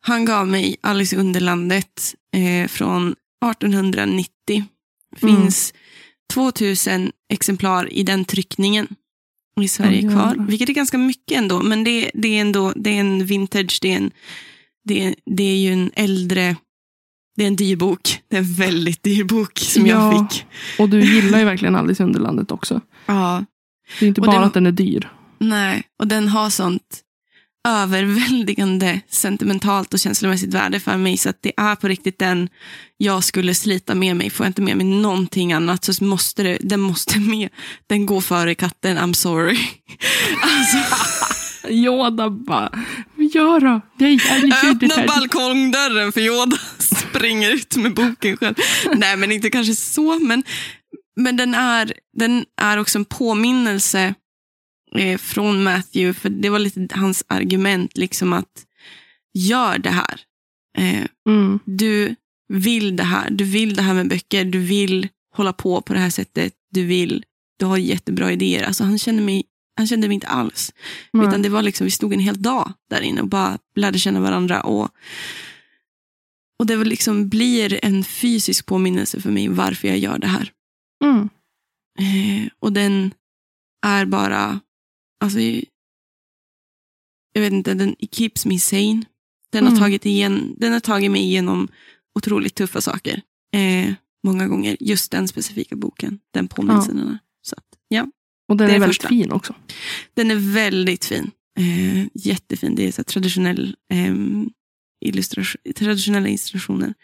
[0.00, 3.14] han gav mig Alice i Underlandet eh, från
[3.50, 4.64] 1890.
[5.16, 5.74] Finns
[6.32, 8.88] 2000 exemplar i den tryckningen
[9.60, 10.46] i Sverige Oj, kvar.
[10.48, 11.60] Vilket är ganska mycket ändå.
[11.62, 13.78] Men det, det är ändå det är en vintage.
[13.82, 14.10] Det är, en,
[14.84, 16.56] det, det är ju en äldre...
[17.36, 18.20] Det är en dyr bok.
[18.28, 20.28] Det är en väldigt dyr bok som jag Ja.
[20.30, 20.46] fick.
[20.78, 22.80] Och du gillar ju verkligen Alice i Underlandet också.
[23.06, 23.44] Ja,
[24.00, 25.12] Det är inte Och bara den- att den är dyr.
[25.38, 25.82] nej.
[25.98, 27.00] Och den har sånt
[27.66, 31.16] överväldigande sentimentalt och känslomässigt värde för mig.
[31.16, 32.48] Så att det är på riktigt den
[32.96, 34.30] jag skulle slita med mig.
[34.30, 37.48] Får jag inte med mig någonting annat så måste det, den måste med.
[37.86, 39.58] Den går före katten, I'm sorry.
[40.42, 40.78] Alltså,
[41.68, 42.70] Yoda bara,
[43.34, 43.80] gör då.
[43.98, 44.18] Nej,
[44.64, 48.54] öppna balkongdörren för Yoda springer ut med boken själv.
[48.94, 50.18] Nej, men inte kanske så.
[50.18, 50.42] Men,
[51.16, 54.14] men den, är, den är också en påminnelse
[54.98, 56.20] eh, från Matthew.
[56.20, 58.66] För det var lite hans argument, liksom att
[59.34, 60.20] gör det här.
[60.78, 61.58] Eh, Mm.
[61.64, 62.14] du
[62.48, 63.30] vill det här.
[63.30, 64.44] Du vill det här med böcker.
[64.44, 66.52] Du vill hålla på på det här sättet.
[66.70, 67.24] Du vill,
[67.58, 68.62] du har jättebra idéer.
[68.64, 69.44] Alltså han kände mig,
[69.76, 70.72] han kände mig inte alls.
[71.12, 71.26] Nej.
[71.28, 74.20] Utan det var liksom, vi stod en hel dag där inne och bara lärde känna
[74.20, 74.60] varandra.
[74.60, 74.90] Och,
[76.58, 80.52] och det liksom blir en fysisk påminnelse för mig varför jag gör det här.
[81.04, 81.28] Mm.
[81.98, 83.10] Eh, och den
[83.86, 84.60] är bara,
[85.20, 85.38] alltså,
[87.32, 89.02] jag vet inte, den it keeps me sane.
[89.52, 89.72] Den, Mm.
[89.72, 91.68] har, tagit igen, den har tagit mig igenom
[92.18, 93.22] otroligt tuffa saker.
[93.54, 93.92] Eh,
[94.24, 96.98] många gånger, just den specifika boken, den påminnelsen.
[96.98, 97.18] är.
[97.42, 98.06] Så att, ja.
[98.48, 99.08] Och den är är väldigt första.
[99.08, 99.54] fin också.
[100.14, 101.30] Den är väldigt fin.
[101.58, 102.74] Eh, jättefin.
[102.74, 104.50] Det är så traditionell, ehm,
[105.00, 106.94] illustration, traditionella illustrationer.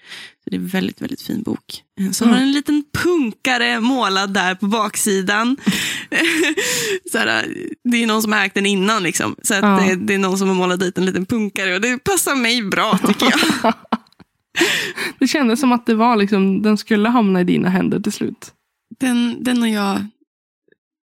[0.45, 1.83] Så det är en väldigt, väldigt fin bok.
[2.01, 2.35] Eh, Så Mm.
[2.37, 5.57] har en liten punkare målad där på baksidan.
[7.13, 7.47] så här,
[7.85, 9.03] det är någon som har ägt den innan.
[9.03, 9.37] Liksom.
[9.43, 9.81] Så att Ja.
[9.89, 11.75] det, det är någon som har målat dit en liten punkare.
[11.75, 13.75] Och det passar mig bra tycker jag.
[15.19, 18.53] Det kändes som att det var liksom, den skulle hamna i dina händer till slut.
[19.01, 20.07] Den, den och jag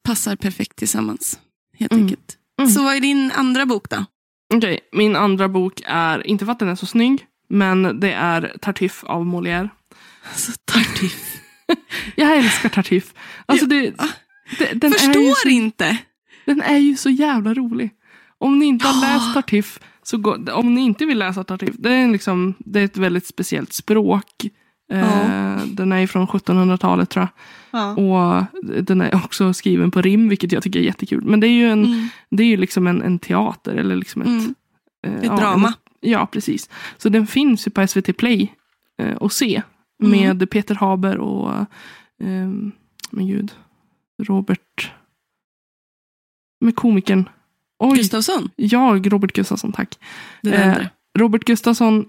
[0.04, 1.40] passar perfekt tillsammans.
[1.78, 2.04] Helt Mm.
[2.06, 2.38] enkelt.
[2.62, 2.72] Mm.
[2.72, 4.06] Så vad är din andra bok då?
[4.54, 8.58] Okej, min andra bok är, inte för att den är så snygg, men det är
[8.62, 9.70] Tartuffe av Molière.
[10.32, 11.40] Alltså, Tartuffe.
[12.16, 13.14] Jag älskar Tartuffe.
[13.46, 13.94] Alltså det,
[14.60, 15.98] det, den, Förstår så, inte.
[16.46, 17.90] den är ju så jävla rolig.
[18.38, 19.14] Om ni inte har Ja.
[19.14, 22.86] läst Tartuffe, så gå, om ni inte vill läsa Tartuffe, det är, liksom, det är
[22.86, 24.26] ett väldigt speciellt språk.
[24.90, 25.60] Eh, Ja.
[25.66, 27.30] Den är från 1700-talet tror jag.
[27.82, 27.92] Ja.
[27.96, 28.46] Och
[28.84, 31.22] den är också skriven på rim, vilket jag tycker är jättekul.
[31.26, 32.08] Men det är ju, en, Mm.
[32.30, 33.76] det är ju liksom en, en teater.
[33.76, 34.56] Eller liksom ett, Mm.
[35.08, 35.68] eh, Ett ja, drama.
[36.02, 36.70] En, ja, precis.
[36.98, 38.54] Så den finns ju på SVT Play
[39.02, 39.62] eh, se.
[40.04, 40.12] Mm.
[40.12, 41.52] Med Peter Haber och,
[42.24, 42.48] eh,
[43.12, 43.52] men gud,
[44.24, 44.92] Robert.
[46.62, 47.30] Med komikern.
[47.80, 50.00] Oj, Gustafsson, jag, Robert Gustafsson, tack.
[50.42, 50.88] den Eh.
[51.18, 52.06] Robert Gustafsson,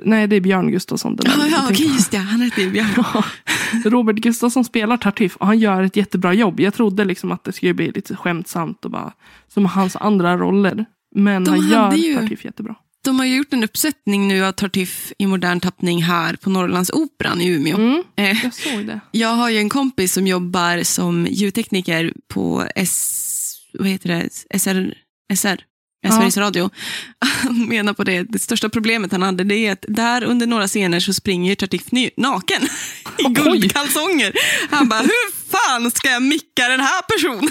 [0.00, 1.16] nej det är Björn Gustafsson.
[1.16, 2.16] Den Ja, äldre, ja okej, just det.
[2.18, 2.88] Han hette ju Björn.
[3.84, 6.60] Robert Gustafsson spelar Tartuffe och han gör ett jättebra jobb.
[6.60, 9.12] Jag trodde liksom att det skulle bli lite skämtsamt och bara
[9.48, 10.84] som hans andra roller.
[11.14, 12.74] Men De han gör ju- Tartuffe jättebra.
[13.04, 17.40] De har ju gjort en uppsättning nu av Tartuffe i modern tappning här på Norrlandsoperan
[17.40, 17.76] i Umeå.
[17.76, 19.00] Mm, Eh, jag såg det.
[19.10, 24.58] jag har ju en kompis som jobbar som ljudtekniker på S, vad heter det?
[24.58, 24.94] SR,
[25.34, 25.60] SR,
[26.04, 26.10] Ja.
[26.12, 26.70] Sveriges Radio.
[27.18, 30.68] Han menar på det, det största problemet han hade det är att där under några
[30.68, 32.62] scener så springer Tartuffe ny- naken
[33.18, 33.32] i Oj.
[33.32, 34.32] guldkalsonger.
[34.70, 37.50] Han bara, hur fan ska jag micka den här personen?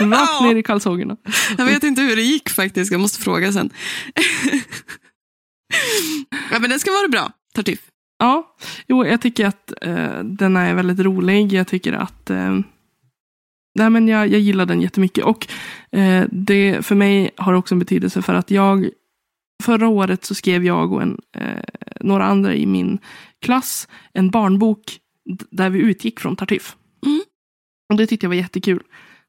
[0.00, 0.40] Rakt Ja.
[0.42, 1.16] ner i kalsongerna.
[1.58, 3.70] Jag vet inte hur det gick faktiskt, jag måste fråga sen.
[6.50, 7.82] ja, men den ska vara bra, Tartuffe.
[8.18, 8.56] Ja,
[8.88, 11.52] jo, jag tycker att eh, den är väldigt rolig.
[11.52, 12.58] Jag tycker att eh,
[13.80, 15.24] nej, men jag, jag gillar den jättemycket.
[15.24, 15.46] Och
[15.92, 18.90] eh, det för mig har också en betydelse för att jag
[19.62, 21.64] förra året så skrev jag och en, eh,
[22.00, 22.98] några andra i min
[23.42, 24.98] klass en barnbok
[25.50, 26.76] där vi utgick från Tartuffe.
[27.06, 27.20] Mm.
[27.92, 28.82] Och det tyckte jag var jättekul.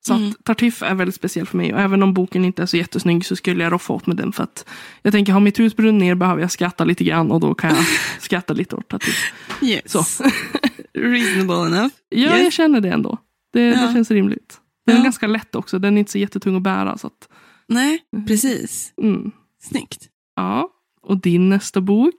[0.07, 0.29] Så Mm.
[0.29, 1.73] att Tartuffe är väldigt speciell för mig.
[1.73, 4.31] Och även om boken inte är så jättesnygg så skulle jag roffa åt med den.
[4.31, 4.65] För att
[5.01, 7.31] jag tänker, har mitt hus brunnit ner behöver jag skratta lite grann.
[7.31, 7.85] Och då kan jag
[8.19, 9.33] skratta lite åt Tartuffe.
[9.61, 9.91] Yes.
[9.91, 10.03] Så.
[10.93, 11.93] Reasonable enough.
[12.09, 12.43] Ja, Yes.
[12.43, 13.17] jag känner det ändå.
[13.53, 13.81] Det, Ja.
[13.87, 14.57] det känns rimligt.
[14.85, 15.03] Den är Ja.
[15.03, 15.79] ganska lätt också.
[15.79, 16.97] Den är inte så jättetung att bära.
[16.97, 17.29] Så att,
[17.67, 18.93] Nej, precis.
[19.01, 19.31] mm.
[19.63, 20.09] Snyggt.
[20.35, 20.69] Ja.
[21.01, 22.15] Och din nästa bok?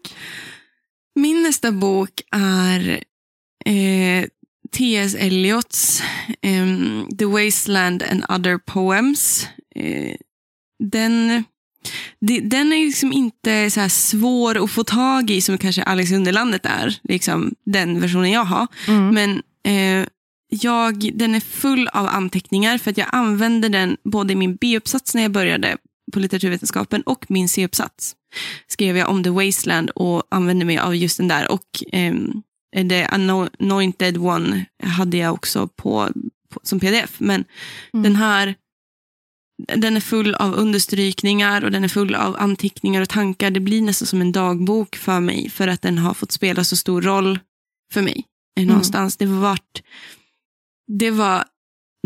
[1.14, 2.88] Min nästa bok är
[3.64, 4.24] eh,
[4.72, 5.14] T.S.
[5.14, 6.02] Eliots
[6.42, 9.46] ehm, The Wasteland and Other Poems.
[9.74, 10.16] Eh,
[10.84, 11.44] den,
[12.20, 16.66] det, den är liksom inte så svår att få tag i som kanske Alex Underlandet
[16.66, 16.98] är.
[17.02, 18.66] Liksom den versionen jag har.
[18.88, 19.14] Mm.
[19.14, 20.06] Men eh,
[20.60, 25.14] jag, den är full av anteckningar för att jag använde den både i min B-uppsats
[25.14, 25.76] när jag började
[26.12, 28.16] på litteraturvetenskapen och min C-uppsats.
[28.66, 31.50] Skrev jag om The Wasteland och använde mig av just den där.
[31.52, 32.42] Och ehm,
[32.88, 36.08] The Anointed One hade jag också på,
[36.54, 37.14] på, som pdf.
[37.20, 37.44] Men
[37.94, 38.02] Mm.
[38.02, 38.54] den här
[39.76, 43.50] den är full av understrykningar och den är full av anteckningar och tankar.
[43.50, 46.76] Det blir nästan som en dagbok för mig för att den har fått spela så
[46.76, 47.38] stor roll
[47.92, 48.24] för mig.
[48.60, 49.16] eh, Någonstans.
[49.16, 49.82] Det var vart,
[50.98, 51.44] det var,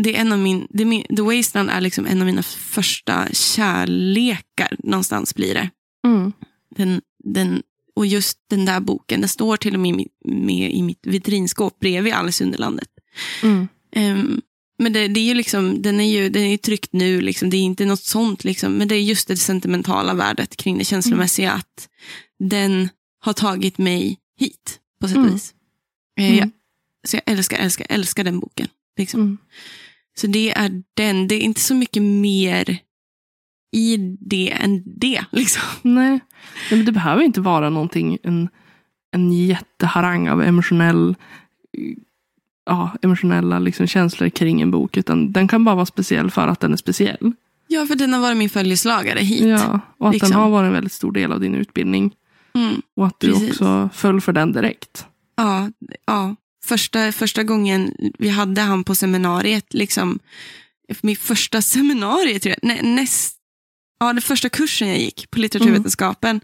[0.03, 4.75] det är en av min, det The Wasteland är liksom en av mina första kärlekar.
[4.83, 5.69] Någonstans blir det.
[6.07, 6.33] Mm.
[6.75, 7.63] Den, den,
[7.95, 11.05] och just den där boken, den står till och med i mitt- med i mitt
[11.07, 12.89] vitrinskåp bredvid Alice Underlandet.
[13.43, 13.67] Mm.
[13.91, 14.41] Ehm,
[14.79, 17.49] men det, det är ju liksom, den är ju den är tryckt nu, liksom.
[17.49, 18.43] det är inte något sånt.
[18.43, 18.73] Liksom.
[18.73, 21.51] Men det är just det sentimentala värdet kring det känslomässiga.
[21.51, 21.89] Att
[22.39, 25.33] den har tagit mig hit på sätt och Mm.
[25.33, 25.53] vis.
[26.19, 26.37] Eh, Mm.
[26.39, 26.49] jag,
[27.07, 28.67] så jag älskar, älskar, älskar den boken.
[28.97, 29.21] Liksom.
[29.21, 29.37] Mm.
[30.17, 31.27] Så det är den.
[31.27, 32.79] Det är inte så mycket mer
[33.71, 35.25] i det än det.
[35.31, 35.63] Liksom.
[35.81, 36.09] Nej.
[36.09, 36.19] Nej,
[36.77, 38.49] men det behöver inte vara någonting, en,
[39.11, 41.15] en jätteharang av emotionell,
[42.65, 44.97] ja, emotionella liksom känslor kring en bok.
[44.97, 47.31] Utan den kan bara vara speciell för att den är speciell.
[47.67, 49.41] Ja, för den har varit min följeslagare hit.
[49.41, 50.31] Ja, och att liksom.
[50.31, 52.15] den har varit en väldigt stor del av din utbildning.
[52.53, 52.81] Mm.
[52.95, 53.49] Och att du Precis.
[53.49, 55.05] också föll för den direkt.
[55.35, 55.69] Ja,
[56.05, 56.35] ja.
[56.67, 60.19] Första, första gången vi hade han på seminariet, liksom,
[61.01, 63.35] min första seminariet, tror jag, nä, näst,
[63.99, 66.41] ja, den första kursen jag gick på litteraturvetenskapen,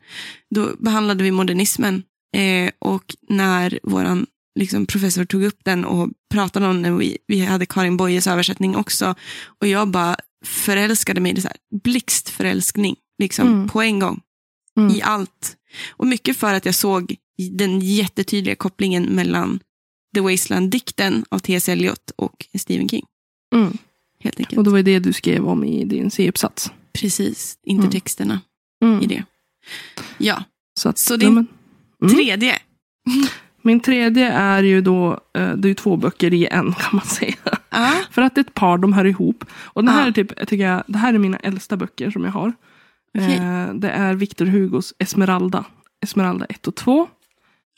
[0.55, 2.03] då behandlade vi modernismen.
[2.35, 4.25] Eh, och när vår
[4.59, 8.75] liksom, professor tog upp den och pratade om den, vi, vi hade Karin Boyes översättning
[8.75, 9.15] också,
[9.59, 13.69] och jag bara förälskade mig, det så här, blixtförälskning, liksom, Mm.
[13.69, 14.21] på en gång
[14.77, 14.95] Mm.
[14.95, 15.55] i allt.
[15.91, 17.15] Och mycket för att jag såg
[17.51, 19.59] den jättetydliga kopplingen mellan
[20.13, 21.69] The Wasteland-dikten av T.S.
[21.69, 23.05] Eliot och Stephen King.
[23.55, 23.77] Mm.
[24.19, 24.57] Helt enkelt.
[24.57, 26.71] Och det var det du skrev om i din C-uppsats.
[26.93, 28.41] Precis, intertexterna
[28.83, 29.01] Mm.
[29.01, 29.23] i det.
[30.17, 30.43] Ja,
[30.79, 31.47] Så, att, Så ja, din men-
[32.03, 32.15] Mm.
[32.15, 32.59] tredje.
[33.61, 37.05] Min tredje är ju då, eh, det är ju två böcker i en kan man
[37.05, 37.35] säga.
[37.69, 39.45] Ja, För att ett par, de hör ihop.
[39.53, 40.07] Och det här Ja.
[40.07, 42.53] är typ, tycker jag, det här är mina äldsta böcker som jag har.
[43.17, 43.35] Okej.
[43.37, 45.65] Eh, det är Victor Hugos Esmeralda.
[46.03, 47.07] Esmeralda 1 och 2.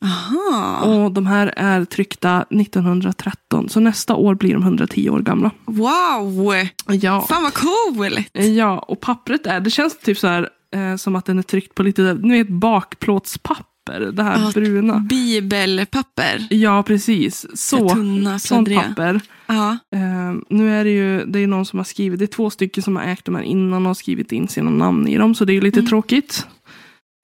[0.06, 0.82] Aha.
[0.86, 3.70] Och de här är tryckta 1913.
[3.70, 5.52] Så nästa år blir de 110 år gamla.
[5.66, 6.54] Wow!
[7.02, 8.28] Ja, Fan vad coolt!
[8.34, 11.76] ja och pappret är, det känns typ så här eh, som att den är tryckt
[11.76, 13.66] på lite, ni vet bakplåtspapper.
[14.14, 15.00] Det här Ja, bruna.
[15.00, 16.48] Bibelpapper.
[16.50, 17.46] Ja, precis.
[17.54, 19.22] Så, tunna, sånt papper.
[19.48, 22.50] Ja, Eh, nu är det ju det är någon som har skrivit, det är två
[22.50, 25.36] stycken som har ägt de här innan och har skrivit in sina namn i dem,
[25.36, 25.90] så det är ju lite Mm.
[25.90, 26.48] tråkigt.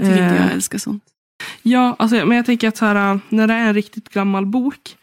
[0.02, 1.04] tycker inte Eh, jag älskar sånt.
[1.64, 4.98] Ja, alltså, men jag tänker att så här, när det är en riktigt gammal bok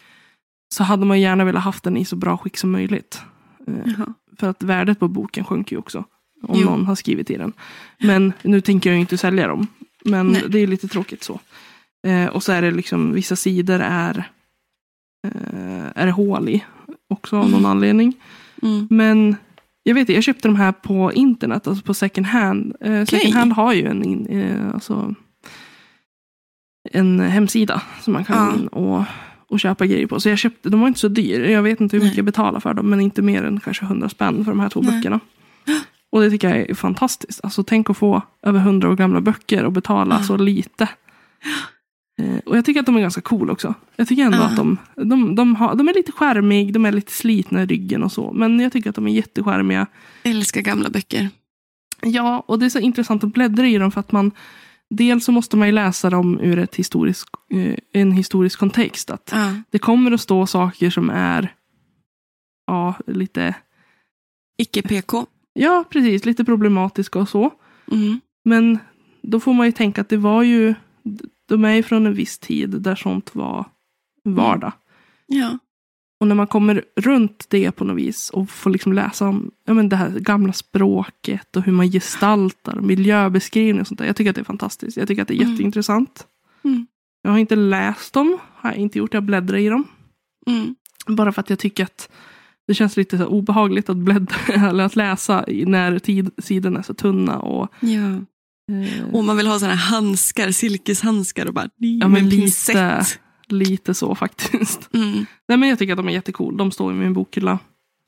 [0.74, 3.22] så hade man gärna velat haft den i så bra skick som möjligt.
[3.66, 4.14] Eh, Jaha.
[4.38, 6.04] för att värdet på boken sjunker ju också.
[6.42, 6.64] Om Jo.
[6.70, 7.52] någon har skrivit i den.
[7.98, 9.66] Men nu tänker jag ju inte sälja dem.
[10.04, 10.42] Men Nej.
[10.48, 11.40] det är lite tråkigt så.
[12.06, 14.18] Eh, och så är det liksom, vissa sidor är,
[15.26, 16.64] eh, är det hål i.
[17.10, 17.70] Också av någon Mm.
[17.70, 18.12] anledning.
[18.62, 18.86] Mm.
[18.90, 19.36] Men
[19.82, 22.76] jag vet jag köpte de här på internet, alltså på second hand.
[22.80, 23.30] Eh, second Okej.
[23.30, 25.14] hand har ju en, in, eh, alltså,
[26.92, 28.50] en hemsida som man kan Ja.
[28.52, 29.04] gå in och,
[29.48, 30.20] och köpa grejer på.
[30.20, 31.50] Så jag köpte, de var inte så dyra.
[31.50, 32.18] Jag vet inte hur mycket Nej.
[32.18, 34.80] jag betalade för dem, men inte mer än kanske 100 spänn för de här två
[34.80, 34.92] Nej.
[34.96, 35.20] böckerna.
[36.12, 37.40] Och det tycker jag är fantastiskt.
[37.42, 40.24] Alltså tänk att få över 100 år gamla böcker och betala Ja.
[40.24, 40.88] så lite.
[42.22, 43.74] Eh, Och jag tycker att de är ganska cool också.
[43.96, 44.44] Jag tycker ändå Ja.
[44.44, 48.02] att de, de, de, har, de är lite skärmiga, de är lite slitna i ryggen
[48.02, 48.32] och så.
[48.32, 49.86] Men jag tycker att de är jätteskärmiga.
[50.22, 51.28] Älskar gamla böcker.
[52.02, 54.30] Ja, och det är så intressant att bläddra i dem för att man
[54.90, 59.10] Dels så måste man ju läsa dem ur ett historisk, eh, en historisk kontext.
[59.10, 59.54] Att Ja.
[59.70, 61.54] det kommer att stå saker som är
[62.66, 63.54] ja, lite,
[64.58, 65.26] Icke PK.
[65.52, 67.50] ja precis, lite problematiska och så.
[67.92, 68.20] Mm.
[68.44, 68.78] Men
[69.22, 70.74] då får man ju tänka att det var ju,
[71.48, 73.64] de är ju från en viss tid där sånt var
[74.24, 74.72] vardag.
[75.26, 75.58] Ja.
[76.20, 79.74] Och när man kommer runt det på något vis och får liksom läsa om ja,
[79.74, 84.06] men det här gamla språket och hur man gestaltar och miljöbeskrivning och sånt där.
[84.06, 84.96] Jag tycker att det är fantastiskt.
[84.96, 85.50] Jag tycker att det är Mm.
[85.52, 86.26] jätteintressant.
[86.64, 86.86] Mm.
[87.22, 89.14] Jag har inte läst dem, har jag inte gjort.
[89.14, 89.84] Jag bläddrar i dem.
[90.46, 90.74] Mm.
[91.06, 92.08] Bara för att jag tycker att
[92.66, 94.36] det känns lite så obehagligt att bläddra
[94.68, 97.38] eller att läsa när tid, sidorna är så tunna.
[97.38, 97.88] Och, Ja.
[98.74, 102.40] eh, Och man vill ha här handskar, silkeshandskar och bara Ja, med men en lite.
[102.42, 103.18] pincett.
[103.52, 104.94] Lite så faktiskt.
[104.94, 105.26] Mm.
[105.48, 106.56] Nej, men jag tycker att de är jättecool.
[106.56, 107.58] De står i min bokhylla.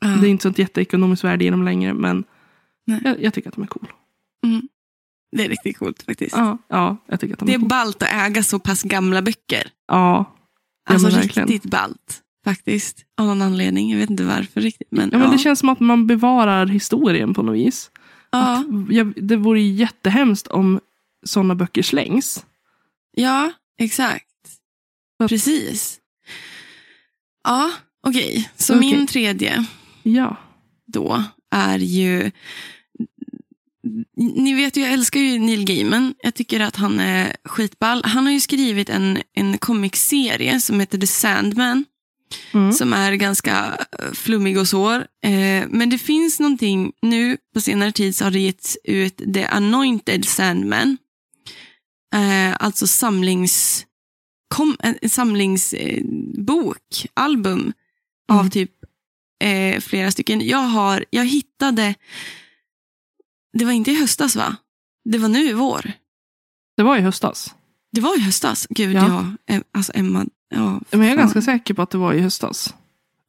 [0.00, 0.08] Ja.
[0.08, 1.94] Det är inte sånt jätteekonomiskt värde i dem längre.
[1.94, 2.24] Men
[2.84, 3.92] jag, jag tycker att de är cool.
[4.44, 4.68] Mm.
[5.36, 6.36] Det är riktigt coolt faktiskt.
[6.36, 7.68] Ja, ja jag tycker att de Det är cool.
[7.68, 9.70] ballt att äga så pass gamla böcker.
[9.88, 10.34] Ja,
[10.90, 11.48] Alltså verkligen.
[11.48, 12.22] riktigt ballt.
[12.44, 13.04] Faktiskt.
[13.16, 13.90] Av någon anledning.
[13.90, 14.88] Jag vet inte varför riktigt.
[14.90, 15.32] Men, ja, men ja.
[15.32, 17.90] det känns som att man bevarar historien på något vis.
[18.30, 18.58] ja.
[18.58, 20.80] Att, jag, det vore jättehemskt om
[21.26, 22.46] sådana böcker slängs.
[23.16, 24.26] ja, exakt.
[25.28, 25.98] Precis.
[27.44, 27.70] Ja,
[28.06, 28.50] okej.
[28.56, 28.90] Så Okej.
[28.90, 29.64] min tredje
[30.02, 30.36] Ja.
[30.86, 32.30] då är ju...
[34.16, 36.14] Ni vet ju, jag älskar ju Neil Gaiman.
[36.22, 38.02] Jag tycker att han är skitball.
[38.04, 41.84] Han har ju skrivit en, en comicserie som heter The Sandman.
[42.54, 42.72] Mm.
[42.72, 44.96] som är ganska eh, flummig och svår.
[45.24, 49.44] Eh, men det finns någonting, nu på senare tid så har det getts ut The
[49.44, 50.98] Anointed Sandman.
[52.14, 53.86] Eh, alltså samlings,
[54.54, 56.02] kom, en samlingsbok,
[56.38, 57.72] bok, album
[58.28, 58.50] av Mm.
[58.50, 58.70] typ
[59.44, 60.46] eh, flera stycken.
[60.48, 61.94] Jag, har, jag hittade,
[63.58, 64.56] det var inte i höstas va?
[65.04, 65.92] Det var nu i vår.
[66.76, 67.54] Det var i höstas.
[67.92, 68.66] Det var i höstas.
[68.70, 69.34] Gud, Ja.
[69.46, 69.54] ja.
[69.54, 70.26] eh, alltså Emma.
[70.54, 72.68] Ja, Men jag är ganska säker på att det var i höstas.
[72.68, 72.72] I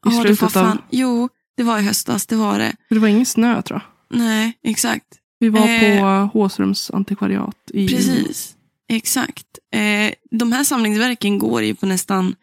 [0.04, 0.78] Ja, det var slutet av...
[0.90, 2.26] Jo, det var i höstas.
[2.26, 2.76] Det var det.
[2.88, 4.18] för Det var ingen snö tror jag.
[4.20, 5.06] Nej, exakt.
[5.40, 7.58] Vi var Eh, på Håsrums antikvariat.
[7.74, 7.88] I...
[7.88, 8.56] Precis.
[8.92, 9.60] Exakt.
[9.74, 12.36] Eh, de här samlingsverken går ju på nästan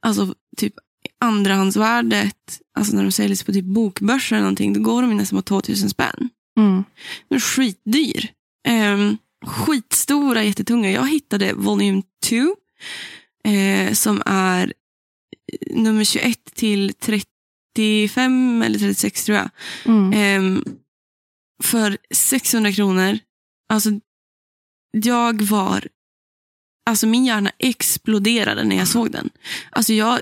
[0.00, 0.74] alltså, typ
[1.20, 2.60] andrahandsvärdet.
[2.78, 4.72] Alltså när de säljs på typ bokbörser eller någonting.
[4.72, 6.30] Då går de ju nästan på 2000 spänn.
[6.58, 6.84] Mm.
[7.28, 8.32] De är skitdyr.
[8.66, 9.12] Eh,
[9.46, 10.90] skitstora, jättetunga.
[10.90, 12.56] Jag hittade Volume 2.
[13.50, 14.72] Eh, som är
[15.70, 19.50] nummer 21 till 35 eller 36 tror jag.
[19.84, 20.12] Mm.
[20.12, 20.64] Ehm,
[21.62, 23.18] för 600 kronor.
[23.68, 23.90] Alltså,
[24.92, 25.88] jag var...
[26.86, 29.30] Alltså min hjärna exploderade när jag såg den.
[29.70, 30.20] Alltså jag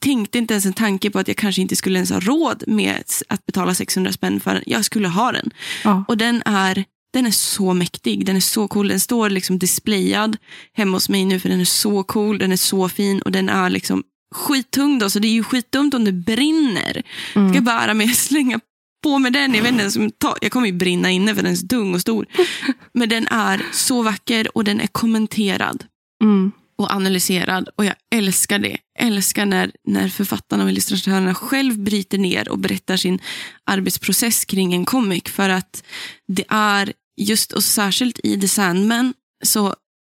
[0.00, 3.02] tänkte inte ens en tanke på att jag kanske inte skulle ens ha råd med
[3.28, 4.62] att betala 600 spänn för den.
[4.66, 5.50] Jag skulle ha den.
[5.84, 6.04] Ja.
[6.08, 8.26] Och den är, den är så mäktig.
[8.26, 8.88] Den är så cool.
[8.88, 10.36] Den står liksom displayad
[10.72, 12.38] hemma hos mig nu för den är så cool.
[12.38, 14.02] Den är så fin och den är liksom
[14.34, 15.10] skittung då.
[15.10, 17.02] Så det är ju skitdumt om det brinner.
[17.34, 17.46] Mm.
[17.46, 18.60] Jag ska bära mig slänga
[19.02, 19.54] på med den.
[19.54, 22.00] Jag, vet inte, ens jag kommer ju brinna inne för den är så tung och
[22.00, 22.26] stor.
[22.92, 25.84] Men den är så vacker och den är kommenterad
[26.20, 26.52] Mm.
[26.78, 27.68] och analyserad.
[27.76, 28.76] Och jag älskar det.
[28.98, 33.18] Älskar när, när författarna och illustratörerna själv bryter ner och berättar sin
[33.64, 35.22] arbetsprocess kring en comic.
[35.24, 35.84] För att
[36.28, 39.74] det är just och särskilt i The Sandman så,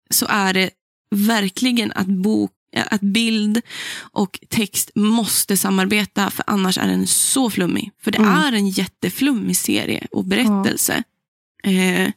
[0.09, 0.69] så är det
[1.15, 2.51] verkligen att bok
[2.91, 3.61] att bild
[3.97, 7.91] och text måste samarbeta för annars är den så flummig.
[8.03, 8.31] För det Mm.
[8.31, 11.03] är en jätteflummig serie och berättelse.
[11.63, 12.11] Eh,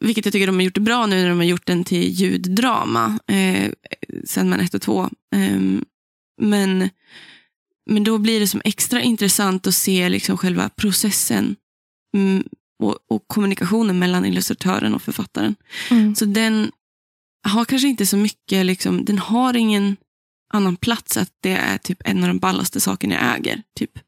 [0.00, 3.18] vilket jag tycker de har gjort bra nu när de har gjort den till ljuddrama.
[3.26, 3.70] Eh,
[4.24, 5.10] sen man 1 och 2.
[5.34, 5.60] Eh,
[6.42, 6.90] men,
[7.90, 11.56] men då blir det som extra intressant att se liksom själva processen
[12.16, 12.44] mm,
[12.82, 15.54] och, och kommunikationen mellan illustratören och författaren.
[15.90, 16.14] Mm.
[16.14, 16.70] Så den
[17.48, 19.96] har kanske inte så mycket, liksom, den har ingen
[20.52, 23.62] annan plats att det är typ en av de ballaste sakerna jag äger.
[23.78, 23.98] Typ.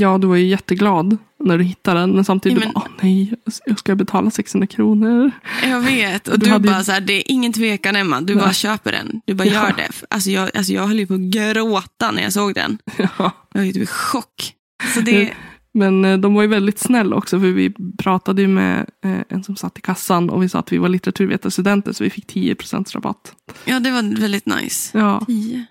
[0.00, 2.10] Ja, du var ju jätteglad när du hittade den.
[2.12, 3.34] Men samtidigt, Ja, men- bara, nej,
[3.66, 5.30] jag ska betala 600 kronor.
[5.64, 6.28] Jag vet.
[6.28, 8.20] Och Du du, hade ju- bara så här, det är ingen tvekan Emma.
[8.20, 8.44] Du Nej.
[8.44, 9.20] bara köper den.
[9.26, 9.52] Du bara Ja.
[9.68, 9.88] gör det.
[10.10, 12.78] Alltså jag, alltså jag höll ju på att gråta när jag såg den.
[12.96, 13.08] Ja.
[13.52, 14.52] Jag var ju typ i chock.
[14.94, 15.32] Så det,
[15.74, 19.44] Men eh, de var ju väldigt snälla också, för vi pratade ju med eh, en
[19.44, 22.92] som satt i kassan och vi sa att vi var litteraturvetarstudenter, så vi fick 10%
[22.94, 23.34] rabatt.
[23.64, 24.98] ja, det var väldigt nice.
[24.98, 25.64] Ja, 10?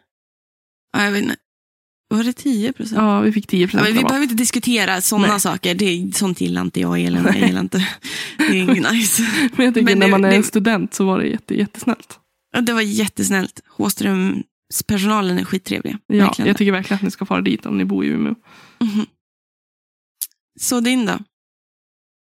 [0.97, 1.36] Ja, jag vet inte.
[2.09, 2.97] Var det 10 procent?
[2.97, 5.75] ja vi fick 10 Ja, men vi behöver inte diskutera sådana saker.
[5.75, 6.99] Det är, sånt gillar inte jag.
[6.99, 7.87] Gillar, jag gillar inte.
[8.37, 9.23] Det är inget nice.
[9.55, 11.55] Men jag tycker men när det- man är det- en student så var det jätte,
[11.55, 12.19] jättesnällt.
[12.51, 13.61] Ja, det var jättesnällt.
[13.67, 14.43] Håströms
[14.87, 15.99] personalen är skittrevliga.
[16.07, 16.47] Ja, Verkligen.
[16.47, 18.35] jag tycker verkligen att ni ska fara dit om ni bor i Umeå.
[18.79, 19.05] Mhm.
[20.59, 21.17] Så din då?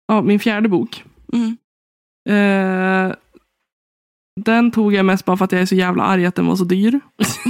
[0.08, 1.04] Ja, min fjärde bok.
[1.32, 1.56] Mm.
[2.28, 3.14] Eh,
[4.40, 6.56] den tog jag mest bara för att jag är så jävla arg att den var
[6.56, 7.00] så dyr.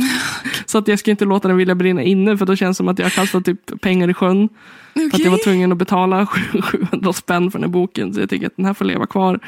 [0.67, 2.89] så att jag ska inte låta den vilja brinna inne för då känns det som
[2.89, 4.49] att jag har kastat typ pengar i sjön.
[4.95, 6.27] För att jag var tvungen att betala
[6.63, 8.15] 700 spänn för den här boken.
[8.15, 9.41] Så jag tycker att den här får leva kvar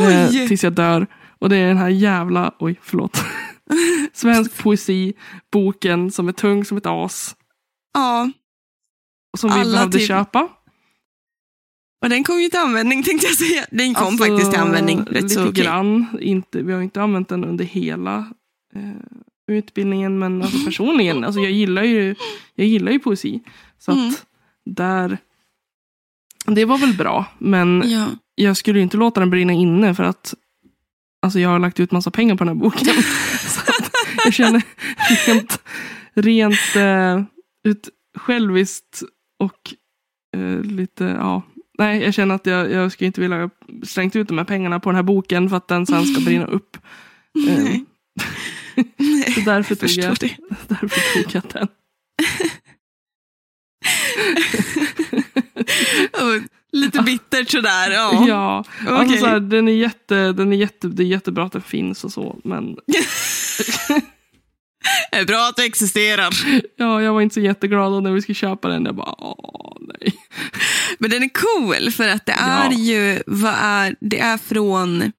[0.00, 1.06] eh, tills jag dör.
[1.38, 3.24] Och det är den här jävla, oj förlåt.
[4.12, 5.12] Svensk poesi,
[5.52, 7.36] boken som är tung som ett as.
[7.94, 8.30] Ja,
[9.38, 10.48] som vi Alla behövde typ- köpa.
[12.02, 13.66] Och den kom ju till användning tänkte jag säga.
[13.70, 16.06] Den kom Alltså, faktiskt till användning rätt lite så grann.
[16.20, 18.16] Inte, vi har inte använt den under hela
[18.74, 22.14] eh, utbildningen, men alltså personligen, alltså jag gillar ju,
[22.54, 23.40] jag gillar ju poesi.
[23.78, 24.08] Så Mm.
[24.08, 24.26] att
[24.64, 25.18] där,
[26.46, 28.06] det var väl bra, men Ja.
[28.34, 30.34] jag skulle ju inte låta den brinna inne för att
[31.22, 32.86] alltså jag har lagt ut massa pengar på den här boken.
[33.48, 33.90] så att
[34.24, 34.62] jag känner
[35.26, 35.60] rent,
[36.14, 37.22] rent eh,
[37.70, 39.02] ut, själviskt
[39.38, 39.74] och
[40.36, 41.42] eh, lite, ja.
[41.78, 43.50] Nej, jag känner att jag, jag skulle inte vilja
[43.86, 46.46] slängt ut de här pengarna på den här boken för att den sen ska brinna
[46.56, 46.76] upp.
[47.48, 47.84] Eh, Nej.
[48.96, 50.36] Nej, Så därför jag tog jag, det.
[50.68, 51.68] därför tog jag den.
[56.72, 57.90] Lite bittert sådär.
[57.90, 58.24] Ja.
[58.28, 58.94] Ja, Okej.
[58.94, 62.04] alltså så här, den är jätte, den är jätte, det är jättebra att den finns
[62.04, 62.76] och så, men
[65.10, 66.30] Det är bra att det existerar.
[66.76, 68.84] ja, jag var inte så jätteglad när vi skulle köpa den.
[68.84, 70.14] Jag bara, åh nej.
[70.98, 72.72] Men den är cool för att det är Ja.
[72.72, 75.12] ju, vad är, det är från,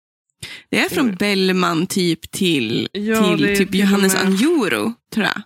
[0.70, 1.16] det är från Oj.
[1.16, 5.41] Bellman typ till, Ja, till typ till Johannes med- Anjuro, tror jag.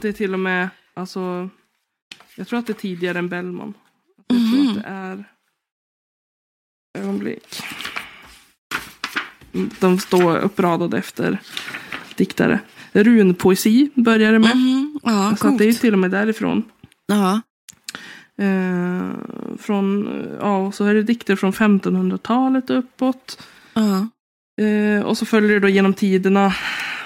[0.00, 1.48] Det är till och med, alltså,
[2.34, 3.74] jag tror att det är tidigare än Bellman.
[4.16, 4.68] Jag tror Mhm.
[4.68, 5.24] att det är,
[6.98, 7.62] ögonblick.
[9.54, 11.38] Mm, De står uppradade efter
[12.20, 12.58] diktare.
[12.92, 14.56] Runpoesi börjar det med.
[14.56, 14.98] Mhm.
[15.02, 16.62] Ja, så det är till och med därifrån.
[17.06, 17.40] Ja.
[18.44, 19.10] Eh,
[19.58, 20.08] från,
[20.40, 23.42] ja, och så är det dikter från 1500-talet och uppåt.
[23.74, 24.08] Ja.
[24.64, 26.52] Eh, och så följer det då genom tiderna.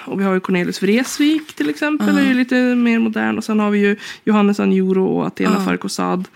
[0.05, 2.21] Och vi har ju Cornelis Vreeswijk till exempel, Ja.
[2.21, 3.37] är ju lite mer modern.
[3.37, 3.95] Och sen har vi ju
[4.25, 5.65] Johannes Anjuro och Athena Ja.
[5.65, 6.27] Farrokhzad.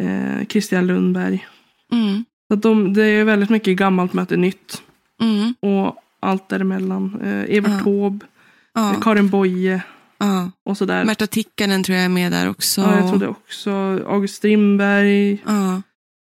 [0.00, 1.46] Eh, Christian Lundberg.
[1.92, 2.24] Mm.
[2.50, 4.82] Så de, det är väldigt mycket gammalt möte nytt.
[5.22, 5.54] Mm.
[5.60, 7.20] Och allt däremellan.
[7.22, 7.84] Eh, Evert Ja.
[7.84, 8.26] Taube,
[8.74, 8.92] Ja.
[8.94, 9.82] eh, Karin Boye
[10.18, 10.50] Ja.
[10.64, 11.04] och sådär.
[11.04, 12.80] Märta Tikkanen tror jag är med där också.
[12.80, 13.70] Ja, jag tror det också.
[14.06, 15.32] August Strindberg.
[15.46, 15.82] Ja.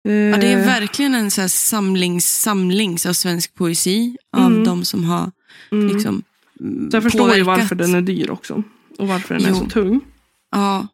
[0.08, 4.16] Eh, Ja, det är verkligen en så här samlings, samlings av svensk poesi.
[4.36, 4.64] Av Mm.
[4.64, 5.30] de som har
[5.72, 5.88] mm.
[5.94, 6.22] liksom,
[6.90, 7.46] Så jag förstår ju påverkat.
[7.46, 8.62] varför den är dyr också.
[8.98, 9.54] Och varför den är Jo.
[9.54, 10.00] så tung.
[10.50, 10.86] Ja,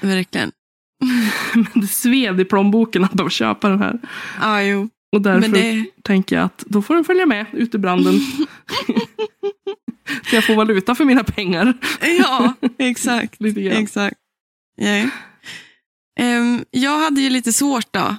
[0.00, 0.52] verkligen.
[1.54, 3.98] Men det sved i plånboken att behöva köpa den här.
[4.40, 4.88] Ja, jo.
[5.12, 8.20] Och därför det, tänker jag att då får den följa med ut i branden.
[10.30, 11.74] så jag får valuta för mina pengar.
[12.18, 13.36] ja, exakt.
[13.56, 14.16] Exakt.
[14.76, 15.08] Ja.
[16.20, 18.16] Ehm, jag hade ju lite svårt då.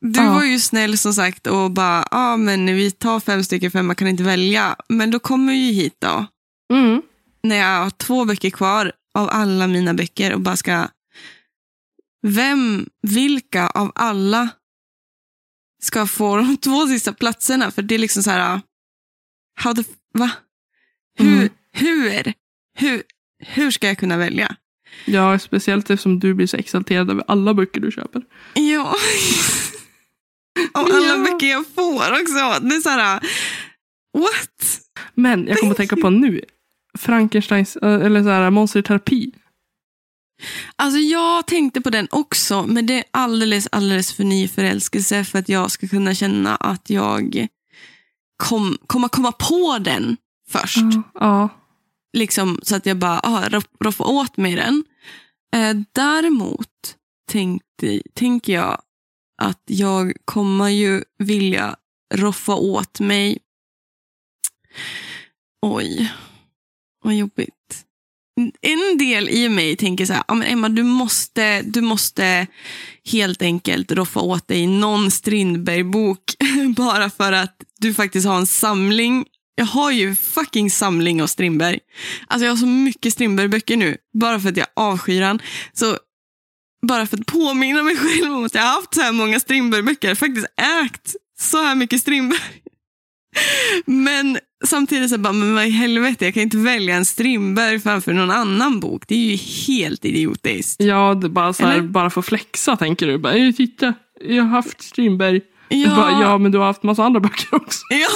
[0.00, 0.34] Du Ja.
[0.34, 3.82] var ju snäll som sagt och bara, ja ah, men vi tar fem stycken för
[3.82, 4.76] man kan inte välja.
[4.88, 6.26] Men då kommer vi ju hit då.
[6.74, 7.02] Mm.
[7.42, 10.88] när jag har två böcker kvar av alla mina böcker och bara ska...
[12.26, 14.48] Vem, vilka av alla
[15.82, 17.70] ska få de två sista platserna?
[17.70, 18.60] För det är liksom så här...
[19.60, 19.82] How the,
[20.14, 20.30] va?
[21.18, 21.48] Hur, Mm.
[21.72, 22.32] hur,
[22.78, 23.02] hur,
[23.38, 24.56] hur ska jag kunna välja?
[25.04, 28.22] Ja, speciellt eftersom du blir så exalterad över alla böcker du köper.
[28.54, 28.94] Ja.
[30.74, 31.18] Av alla Ja.
[31.18, 32.60] böcker jag får också.
[32.68, 33.20] Det är så här...
[34.18, 34.80] What?
[35.14, 36.40] Men jag kommer att tänka på nu.
[36.98, 39.32] Frankensteins, äh, eller så här, Monster i terapi.
[40.76, 45.38] Alltså jag tänkte på den också, men det är alldeles, alldeles för ny förälskelse för
[45.38, 47.46] att jag ska kunna känna att jag
[48.36, 50.16] kom, kommer komma på den
[50.50, 50.76] först.
[50.76, 51.02] Ja.
[51.14, 51.48] ja.
[52.12, 54.84] Liksom, så att jag bara ah, roff- roffar åt mig den.
[55.56, 56.96] Eh, däremot
[57.30, 58.82] tänkte, tänker jag
[59.42, 61.76] att jag kommer ju vilja
[62.14, 63.38] roffa åt mig...
[65.62, 66.12] Oj,
[67.04, 67.84] vad jobbigt.
[68.60, 72.46] En del i mig tänker så här, men Emma du måste, du måste
[73.04, 76.22] helt enkelt roffa åt dig någon Strindberg-bok
[76.76, 79.24] bara för att du faktiskt har en samling.
[79.54, 81.78] Jag har ju fucking samling av Strindberg.
[82.26, 85.42] Alltså jag har så mycket Strindberg-böcker nu, bara för att jag avskyr han.
[85.72, 85.98] Så
[86.86, 90.14] bara för att påminna mig själv om att jag har haft så här många Strindberg-böcker,
[90.14, 90.46] faktiskt
[90.84, 92.40] ägt så här mycket Strindberg.
[93.86, 98.12] Men samtidigt så bara, men vad i helvete, jag kan inte välja en Strindberg framför
[98.12, 99.02] någon annan bok.
[99.08, 99.36] Det är ju
[99.76, 100.82] helt idiotiskt.
[100.82, 103.18] Ja, bara, så här, bara för att flexa tänker du.
[103.18, 105.40] Bara, "Eh, titta, jag har haft Strindberg.
[105.70, 107.80] Ja, Bara, ja, men du har haft massa andra böcker också.
[107.90, 108.08] ja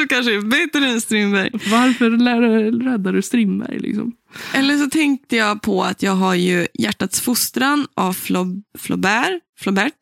[0.00, 1.50] så kanske är bättre än Strindberg.
[1.52, 2.10] Varför
[2.90, 3.78] räddar du Strindberg?
[3.78, 4.12] Liksom?
[4.54, 8.46] Eller så tänkte jag på att jag har ju Hjärtats fostran av Flo,
[8.78, 9.40] Flaubert.
[9.60, 9.92] Flaubert?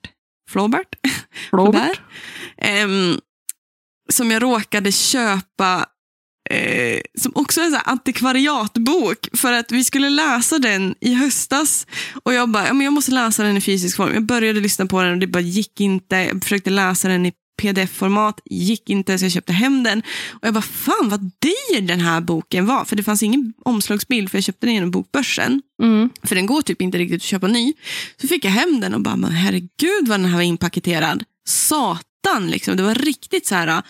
[0.50, 0.88] Flaubert?
[1.52, 2.00] Robert?
[2.58, 3.16] Ehm,
[4.12, 5.86] som jag råkade köpa
[6.50, 11.86] eh, som också är en antikvariatbok för att vi skulle läsa den i höstas.
[12.22, 14.14] Och jag bara, ja, men jag måste läsa den i fysisk form.
[14.14, 16.16] Jag började lyssna på den och det bara gick inte.
[16.16, 17.32] Jag försökte läsa den i
[17.62, 20.02] pdf-format, gick inte så jag köpte hem den.
[20.30, 22.84] Och jag bara, fan vad dyr den här boken var.
[22.84, 25.62] För det fanns ingen omslagsbild för jag köpte den genom bokbörsen.
[25.82, 26.10] Mm.
[26.22, 27.72] För den går typ inte riktigt att köpa ny.
[28.20, 31.24] Så fick jag hem den och bara, men herregud vad den här var inpaketerad.
[31.48, 32.11] Satan
[32.50, 32.76] liksom.
[32.76, 33.82] Det var riktigt så här,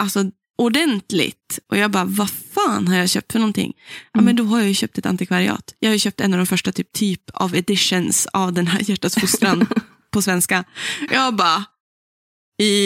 [0.00, 0.24] alltså
[0.58, 1.58] ordentligt.
[1.68, 3.72] Och jag bara, vad fan har jag köpt för någonting?
[4.12, 4.24] Ja, Mm.
[4.24, 5.74] men då har jag ju köpt ett antikvariat.
[5.78, 8.90] Jag har ju köpt en av de första typ, typ av editions av den här
[8.90, 9.66] Hjärtats fostran
[10.12, 10.64] på svenska.
[11.10, 11.64] Jag bara,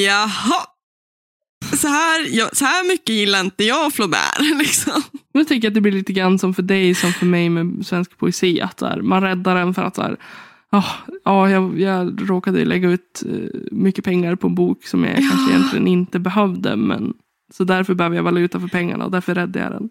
[0.07, 0.67] jaha.
[1.77, 4.41] Så här, ja, så här mycket gillar inte jag Flaubert.
[4.59, 5.03] Liksom.
[5.33, 8.61] Jag att det blir lite grann som för dig som för mig med svensk poesi.
[8.61, 10.17] Att här, man räddar den för att så här,
[10.77, 10.85] ah,
[11.25, 15.29] ja, jag, jag råkade lägga ut eh, mycket pengar på en bok som jag Ja.
[15.31, 16.77] kanske egentligen inte behövde.
[16.77, 17.15] Men,
[17.55, 19.89] så därför behöver jag valuta för pengarna och därför räddar jag den.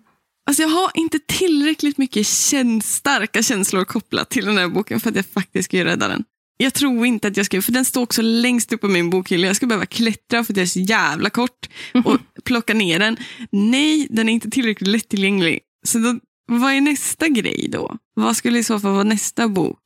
[0.47, 5.09] Alltså jag har inte tillräckligt mycket käns- starka känslor kopplat till den här boken för
[5.09, 6.23] att jag faktiskt ska rädda den.
[6.57, 9.47] Jag tror inte att jag ska, för den står också längst upp på min bokhylla.
[9.47, 11.69] Jag ska behöva klättra för att jag är så jävla kort
[12.05, 13.17] och plocka ner den.
[13.51, 15.59] Nej, den är inte tillräckligt lättillgänglig.
[15.85, 17.97] Så då, vad är nästa grej då?
[18.15, 19.79] Vad skulle i så fall vara nästa bok?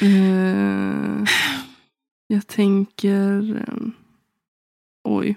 [0.00, 1.24] Eh,
[2.26, 3.56] jag tänker...
[3.56, 3.88] eh,
[5.04, 5.36] oj.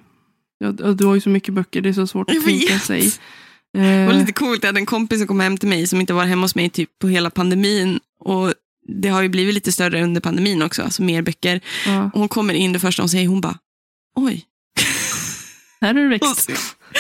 [0.60, 3.12] Ja, du har ju så mycket böcker, det är så svårt att tänka sig.
[3.74, 4.64] Det var Eh, lite coolt.
[4.64, 6.70] Jag hade en kompis som kom hem till mig som inte var hemma hos mig
[6.70, 8.00] typ på hela pandemin.
[8.20, 8.54] Och
[8.88, 11.62] Det har ju blivit lite större under pandemin också, alltså mer böcker.
[11.86, 12.04] ja.
[12.14, 13.58] Och hon kommer in det första hon säger, hon bara,
[14.16, 14.46] oj.
[15.82, 16.50] Här är det växt.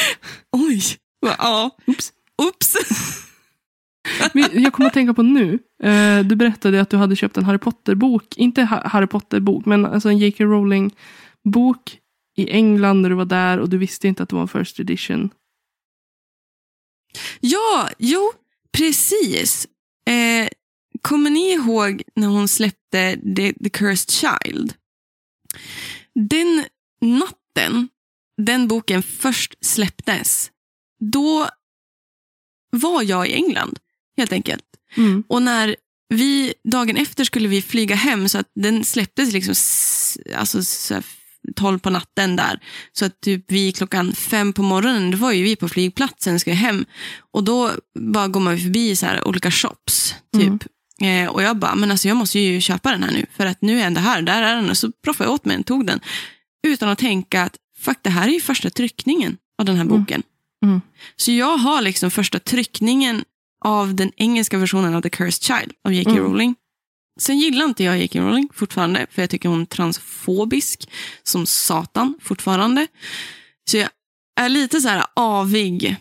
[0.51, 0.81] Oj.
[1.21, 2.11] Ja, Oops.
[2.37, 2.75] oops.
[4.34, 5.60] Men Jag kommer att tänka på nu.
[5.84, 8.38] Eh, du berättade att du hade köpt en Harry Potter-bok.
[8.38, 10.43] Inte Harry Potter-bok, men alltså en J.K.
[10.43, 11.99] Rowling-bok
[12.38, 14.80] i England när du var där och du visste inte att det var en first
[14.80, 15.30] edition.
[17.39, 18.32] Ja, jo,
[18.72, 19.68] precis.
[20.06, 20.49] Eh,
[21.02, 24.74] kommer ni ihåg när hon släppte The, The Cursed Child?
[26.30, 26.66] Den
[27.02, 27.88] natten
[28.38, 30.52] den boken först släpptes,
[30.99, 31.49] då
[32.72, 33.80] var jag i England,
[34.22, 34.63] helt enkelt.
[34.97, 35.24] Mm.
[35.28, 35.76] Och när
[36.09, 39.55] vi dagen efter skulle vi flyga hem, så att den släpptes liksom
[40.36, 41.03] alltså, så här
[41.55, 42.59] 12 på natten där.
[42.93, 46.41] Så att typ vi klockan fem på morgonen, då var ju vi på flygplatsen och
[46.41, 46.86] skulle hem.
[47.34, 50.15] Och då bara går man förbi så här olika shops.
[50.38, 50.63] typ.
[51.01, 53.26] Eh, och jag bara, men alltså jag måste ju köpa den här nu.
[53.38, 54.69] För att nu är ändå här, där är den.
[54.69, 55.99] Och så proffade jag åt mig den, tog den.
[56.67, 59.99] Utan att tänka att, fuck det här är ju första tryckningen av den här Mm.
[59.99, 60.24] boken.
[60.65, 60.82] Mm.
[61.15, 63.24] Så jag har liksom första tryckningen
[63.66, 66.12] av den engelska versionen av The Cursed Child av J.K.
[66.12, 66.24] Mm.
[66.24, 66.55] Rowling.
[67.20, 68.20] Sen gillar inte jag J.K.
[68.20, 70.89] Rowling fortfarande, för jag tycker hon är transfobisk
[71.24, 72.88] som satan fortfarande.
[73.70, 73.89] Så jag
[74.39, 75.95] är lite så här avig.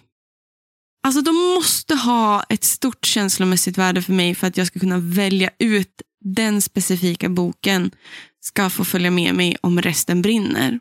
[1.07, 4.99] Alltså de måste ha ett stort känslomässigt värde för mig för att jag ska kunna
[4.99, 7.91] välja ut den specifika boken
[8.41, 10.81] ska få följa med mig om resten brinner.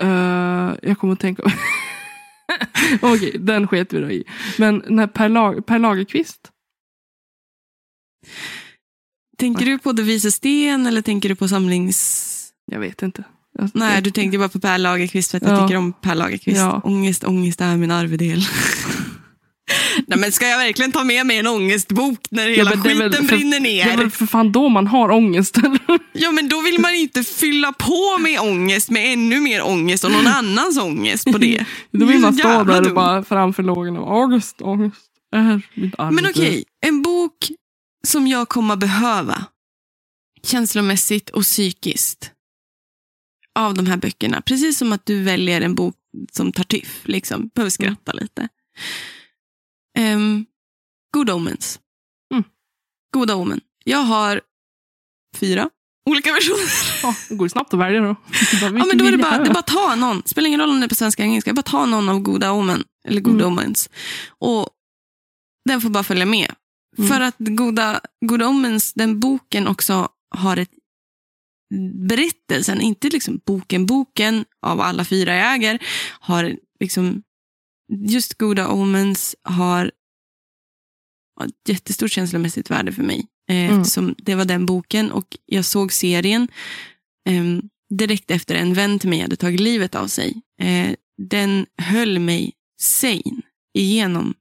[0.00, 1.42] Eh, jag kommer att tänka...
[3.02, 4.24] Okej, den sket vi då i.
[4.58, 6.50] Men när Per, Lag- per Lagerkvist.
[9.38, 12.30] Tänker du på De vise sten eller tänker du på samlings...
[12.72, 13.24] Jag vet inte.
[13.58, 15.66] Jag, Nej, jag, du tänkte bara på Per Lagerkvist för att jag Ja.
[15.68, 16.58] tycker om Per Lagerkvist.
[16.58, 16.80] Ja.
[16.84, 18.40] Ångest, ångest är min arvedel.
[20.06, 23.36] Nej, men ska jag verkligen ta med mig en ångestbok när hela väl skiten för-
[23.36, 23.96] brinner Det är ner?
[23.96, 25.58] väl för fan då man har ångest.
[26.12, 30.10] Ja, men då vill man inte fylla på med ångest med ännu mer ångest och
[30.10, 31.64] någon annans ångest på det.
[31.90, 34.00] Då vill man stå där och bara framför lågorna.
[34.00, 35.00] Ångest, ångest.
[35.36, 35.94] Är mitt.
[35.98, 37.36] Men okej, en bok
[38.06, 39.44] som jag kommer behöva
[40.42, 42.30] känslomässigt och psykiskt
[43.58, 44.40] av de här böckerna.
[44.40, 45.94] Precis som att du väljer en bok
[46.32, 47.50] som tar tyff, liksom.
[47.54, 48.48] Behöver skratta lite.
[49.98, 50.46] Um,
[51.12, 51.80] Good Omens.
[52.32, 52.44] Mm.
[53.12, 53.60] Goda Omen.
[53.84, 54.40] Jag har
[55.36, 55.70] fyra
[56.10, 56.68] olika versioner.
[57.02, 58.16] Ja, det går snabbt att välja då.
[58.62, 60.22] Ja, men då är det bara, det är bara ta någon.
[60.26, 61.52] Spelar ingen roll om det är på svenska eller engelska.
[61.52, 62.84] Bara ta någon av Goda Omen.
[63.08, 63.46] Eller Good Mm.
[63.46, 63.90] Omens.
[64.28, 64.68] Och
[65.68, 66.54] den får bara följa med.
[66.98, 67.10] Mm.
[67.10, 70.70] För att Goda, Goda Omens, den boken också har ett
[72.08, 75.78] berättelsen, inte liksom boken, boken av alla fyra jag äger,
[76.20, 77.22] har liksom,
[77.88, 79.92] just Goda Omens har
[81.44, 83.26] ett jättestort känslomässigt värde för mig.
[83.48, 83.80] Eh, Mm.
[83.80, 86.48] Eftersom det var den boken och jag såg serien
[87.28, 87.44] eh,
[87.98, 90.42] direkt efter en vän till mig hade tagit livet av sig.
[90.60, 93.42] Eh, den höll mig sane
[93.74, 94.34] igenom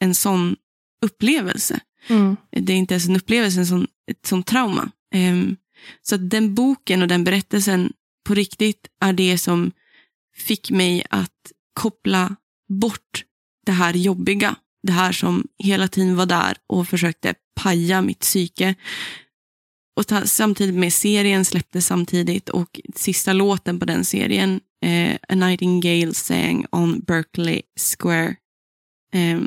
[0.00, 0.56] en sån
[1.04, 1.80] upplevelse.
[2.08, 2.36] Mm.
[2.50, 4.90] Det är inte ens en upplevelse, en sån, ett sånt trauma.
[5.14, 5.56] Ehm,
[6.02, 7.92] så att den boken och den berättelsen
[8.24, 9.72] på riktigt är det som
[10.36, 12.36] fick mig att koppla
[12.70, 13.24] bort
[13.66, 14.56] det här jobbiga.
[14.82, 18.74] Det här som hela tiden var där och försökte paja mitt psyke.
[19.96, 25.34] och ta, samtidigt med serien släpptes samtidigt och sista låten på den serien, eh, A
[25.34, 28.36] Nightingale sang on Berkeley Square.
[29.14, 29.40] Eh,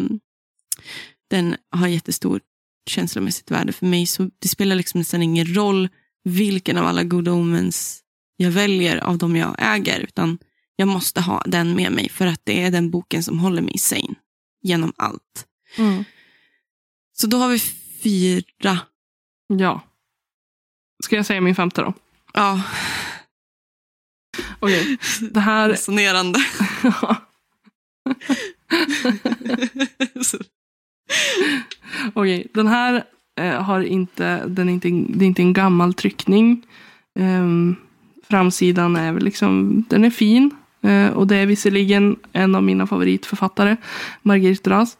[1.29, 2.41] den har jättestor
[2.89, 4.05] känslomässigt värde för mig.
[4.05, 5.89] Så det spelar liksom nästan ingen roll
[6.23, 8.03] vilken av alla Good Omens
[8.37, 9.99] jag väljer av de jag äger.
[9.99, 10.37] Utan
[10.75, 13.77] jag måste ha den med mig för att det är den boken som håller mig
[13.77, 14.15] sane
[14.61, 15.47] genom allt.
[15.77, 16.03] Mm.
[17.13, 17.59] Så då har vi
[18.03, 18.79] fyra.
[19.47, 19.81] Ja.
[21.03, 21.93] Ska jag säga min femte då?
[22.33, 22.61] Ja,
[24.59, 24.97] Okej.
[25.31, 25.69] Det här...
[25.69, 26.39] resonerande.
[32.13, 33.03] Okej, den här
[33.39, 36.65] eh, har inte, den är inte, det är inte en gammal tryckning.
[37.19, 37.75] Ehm,
[38.29, 40.51] framsidan är liksom, den är fin.
[40.83, 43.77] Eh, och det är visserligen en av mina favoritförfattare,
[44.21, 44.97] Marguerite Duras.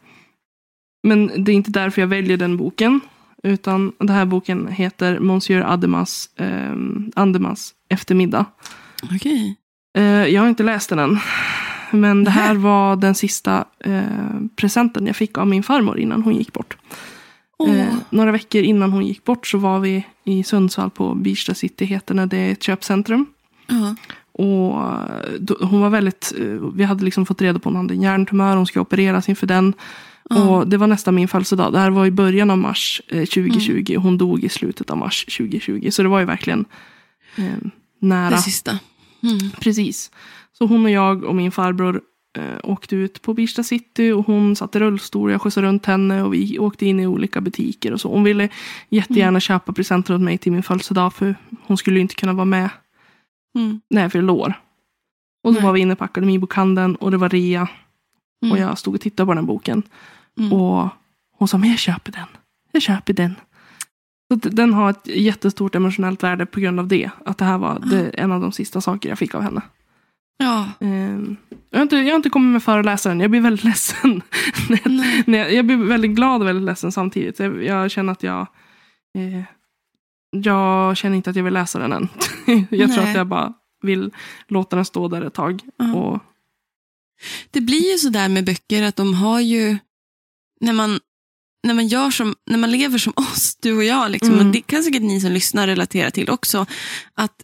[1.02, 3.00] Men det är inte därför jag väljer den boken.
[3.42, 6.72] Utan den här boken heter Monsieur Ademas, eh,
[7.14, 8.44] Andemas eftermiddag.
[9.14, 9.56] Okej.
[9.98, 11.18] Eh, jag har inte läst den än.
[11.90, 14.02] Men det här var den sista eh,
[14.56, 16.76] presenten jag fick av min farmor innan hon gick bort.
[17.58, 21.54] Åh, Eh, några veckor innan hon gick bort så var vi i Sundsvall på Birsta
[21.54, 22.26] City, heter det.
[22.26, 23.26] Det är ett köpcentrum.
[23.66, 23.96] ja.
[24.34, 27.82] Och eh, då, hon var väldigt, eh, vi hade liksom fått reda på att hon
[27.82, 29.74] hade en hjärntumör, hon ska opereras inför den.
[30.30, 30.42] Ja.
[30.42, 31.72] Och det var nästan min födelsedag.
[31.72, 34.96] Det här var i början av mars eh, 2020 och hon dog i slutet av
[34.96, 35.90] mars 2020.
[35.90, 36.64] Så det var ju verkligen
[37.36, 37.44] eh,
[38.00, 38.30] nära.
[38.30, 38.78] Det sista.
[39.22, 39.50] Mm.
[39.60, 40.10] Precis.
[40.52, 42.00] Så hon och jag och min farbror
[42.38, 45.32] eh, åkte ut på Birsta city och hon satt i rullstol.
[45.32, 48.08] Jag skjutsade runt henne och vi åkte in i olika butiker och så.
[48.08, 48.48] Hon ville
[48.88, 51.34] jättegärna köpa presenter åt mig till min födelsedag för
[51.66, 52.70] hon skulle ju inte kunna vara med
[53.54, 53.80] Mm.
[53.90, 54.54] när jag fyllde år.
[55.44, 55.66] Och så Nej.
[55.66, 57.68] var vi inne på Akademibokhandeln och det var rea.
[58.42, 58.52] Mm.
[58.52, 59.82] Och jag stod och tittade på den boken.
[60.38, 60.52] Mm.
[60.52, 60.88] Och
[61.38, 62.26] hon sa, men jag köper den.
[62.72, 63.34] Jag köper den.
[64.28, 67.10] Så den har ett jättestort emotionellt värde på grund av det.
[67.24, 69.62] Att det här var det, en av de sista saker jag fick av henne.
[70.36, 70.68] Ja.
[70.80, 71.36] Ehm,
[71.70, 73.20] jag, har inte, jag har inte kommit med föreläsaren.
[73.20, 74.22] Jag blir väldigt ledsen.
[74.68, 75.22] när jag, Nej.
[75.26, 77.38] när jag, jag blir väldigt glad och väldigt ledsen samtidigt.
[77.38, 78.40] Jag, jag känner att jag...
[79.18, 79.42] Eh,
[80.42, 82.08] jag känner inte att jag vill läsa den än.
[82.70, 83.10] jag tror Nej.
[83.10, 84.10] att jag bara vill
[84.48, 85.60] låta den stå där ett tag.
[85.76, 85.94] Ja.
[85.94, 86.20] Och,
[87.50, 89.76] Det blir ju så där med böcker att de har ju,
[90.60, 91.00] när man,
[91.66, 94.46] när man, gör som, när man lever som oss, du och jag, liksom, Mm.
[94.46, 96.66] och det kan säkert ni som lyssnar relatera till också,
[97.14, 97.34] att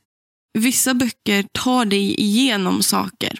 [0.59, 3.38] vissa böcker tar dig igenom saker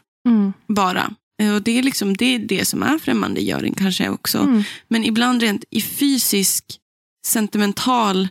[0.69, 1.11] bara.
[1.43, 4.39] Eh, Och det är liksom det, är det som är främmandegöring kanske också.
[4.39, 4.63] Mm.
[4.89, 6.65] Men ibland rent i fysisk,
[7.27, 8.29] sentimental,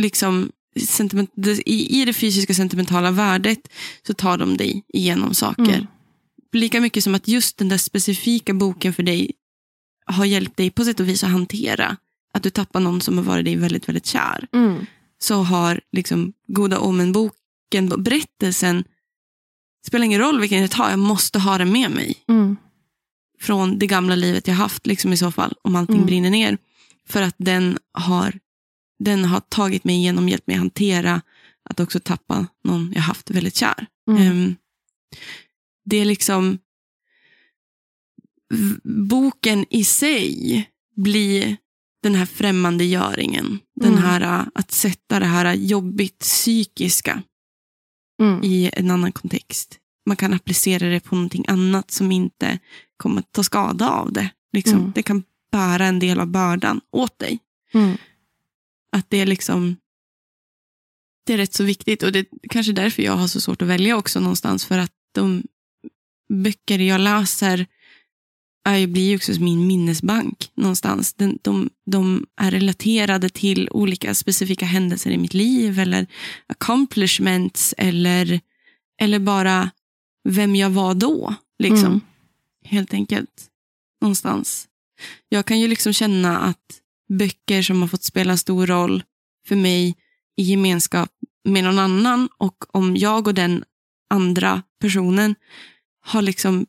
[0.00, 1.30] liksom, sentiment,
[1.66, 3.68] i, i det fysiska sentimentala värdet
[4.06, 5.62] så tar de dig igenom saker.
[5.74, 5.86] Mm.
[6.52, 9.32] Lika mycket som att just den där specifika boken för dig
[10.06, 11.96] har hjälpt dig på sätt och vis att hantera
[12.34, 14.48] att du tappar någon som har varit dig väldigt, väldigt kär.
[14.52, 14.86] Mm.
[15.18, 18.84] Så har liksom Goda Omen-boken, berättelsen,
[19.86, 22.56] spelar ingen roll vilken jag tar, jag måste ha den med mig Mm.
[23.40, 26.06] från det gamla livet jag haft liksom i så fall, om allting Mm.
[26.06, 26.58] brinner ner.
[27.08, 28.38] För att den har,
[29.00, 31.22] den har tagit mig igenom, hjälpt mig hantera
[31.70, 33.86] att också tappa någon jag haft väldigt kär.
[34.10, 34.22] Mm.
[34.22, 34.56] Ehm,
[35.84, 36.58] det är liksom,
[38.84, 41.56] boken i sig blir
[42.02, 43.58] den här främmandegöringen.
[43.80, 44.02] Den Mm.
[44.04, 47.22] här äh, att sätta det här jobbigt psykiska
[48.22, 48.40] Mm.
[48.44, 49.78] i en annan kontext.
[50.06, 52.58] Man kan applicera det på någonting annat som inte
[52.96, 54.30] kommer att ta skada av det.
[54.52, 54.78] Liksom.
[54.78, 54.92] Mm.
[54.94, 55.22] Det kan
[55.52, 57.38] bära en del av bördan åt dig.
[58.92, 59.76] Att det är liksom
[61.26, 63.68] det är rätt så viktigt och det är kanske därför jag har så svårt att
[63.68, 65.42] välja också någonstans för att de
[66.32, 67.66] böcker jag läser
[68.64, 71.14] är, blir ju också som min minnesbank någonstans.
[71.14, 76.06] Den, de, de är relaterade till olika specifika händelser i mitt liv eller
[76.46, 78.40] accomplishments eller,
[79.00, 79.70] eller bara
[80.28, 81.34] vem jag var då.
[81.58, 81.86] Liksom.
[81.86, 82.00] Mm.
[82.64, 83.46] Helt enkelt.
[84.00, 84.68] Någonstans.
[85.28, 86.79] Jag kan ju liksom känna att
[87.18, 89.02] böcker som har fått spela stor roll
[89.46, 89.96] för mig
[90.36, 91.10] i gemenskap
[91.44, 93.64] med någon annan och om jag och den
[94.10, 95.34] andra personen
[96.04, 96.66] har liksom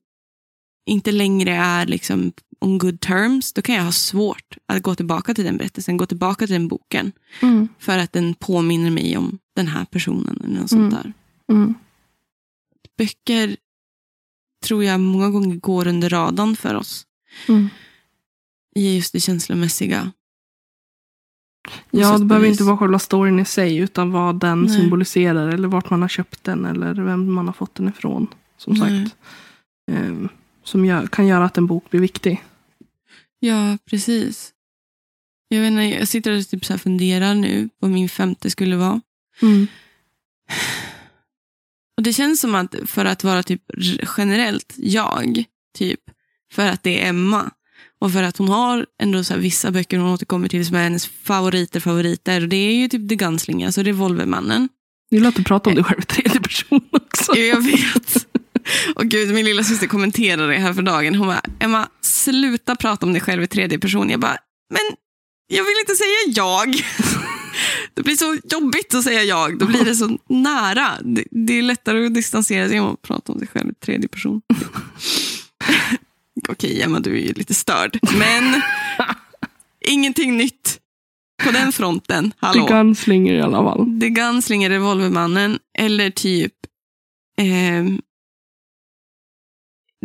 [0.85, 5.33] inte längre är liksom on good terms, då kan jag ha svårt att gå tillbaka
[5.33, 7.11] till den berättelsen, gå tillbaka till den boken
[7.41, 7.67] Mm.
[7.79, 11.03] för att den påminner mig om den här personen eller något sånt Mm.
[11.03, 11.13] där.
[11.55, 11.73] Mm.
[12.97, 13.57] Böcker
[14.65, 17.05] tror jag många gånger går under radarn för oss
[17.47, 17.69] Mm.
[18.75, 20.11] i just det känslomässiga.
[21.91, 24.75] Ja, det behöver inte vara själva storyn i sig utan vad den Nej.
[24.75, 28.27] symboliserar eller vart man har köpt den eller vem man har fått den ifrån.
[28.57, 29.05] Som Nej.
[29.05, 29.17] sagt.
[29.91, 30.29] Ehm,
[30.63, 32.43] som gör, kan göra att en bok blir viktig.
[33.39, 34.53] Ja, precis.
[35.47, 38.75] Jag, vet inte, jag sitter och typ så funderar nu på vad min femte skulle
[38.75, 39.01] vara.
[39.41, 39.67] Mm.
[41.97, 43.61] Och Det känns som att för att vara typ
[44.17, 45.43] generellt jag,
[45.77, 45.99] typ
[46.53, 47.51] för att det är Emma
[48.01, 51.07] och för att hon har ändå så vissa böcker hon återkommer till som är hennes
[51.07, 52.41] favoriter, favoriter.
[52.41, 54.69] Och det är ju typ The Gunslinger, alltså Revolvermannen.
[55.11, 57.35] Är lätt att prata om dig själv i tredje person också.
[57.37, 58.27] Jag vet.
[58.95, 61.15] Och gud, min lilla syster kommenterade det här för dagen.
[61.15, 64.09] Hon bara, Emma, sluta prata om dig själv i tredje person.
[64.09, 64.37] Jag bara,
[64.73, 64.97] men
[65.47, 66.75] jag vill inte säga jag.
[67.93, 69.59] Det blir så jobbigt att säga jag.
[69.59, 70.97] Då blir det så nära.
[71.01, 74.07] Det, det är lättare att distansera sig om att prata om sig själv i tredje
[74.07, 74.41] person.
[76.49, 77.99] Okej, Emma, du är ju lite störd.
[78.01, 78.61] Men
[79.85, 80.79] ingenting nytt
[81.43, 82.33] på den fronten.
[82.37, 82.67] Hallå.
[82.67, 83.99] The Gunslinger i alla fall.
[83.99, 86.53] The Gunslinger, Revolvermannen eller typ
[87.37, 88.01] ehm,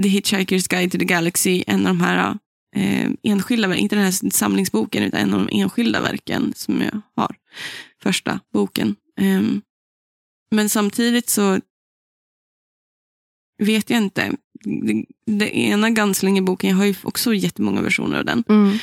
[0.03, 2.39] The Hitchhiker's Guide to the Galaxy, en av de här
[2.77, 7.37] eh, enskilda, inte den här samlingsboken, utan en av de enskilda verken som jag har.
[8.03, 8.97] Första boken.
[9.21, 9.63] Ehm,
[10.51, 11.61] men samtidigt så
[13.59, 14.33] vet jag inte.
[15.27, 18.45] Det, ena Gunslinger-boken, jag har ju också jättemånga versioner av den.
[18.49, 18.79] Mm.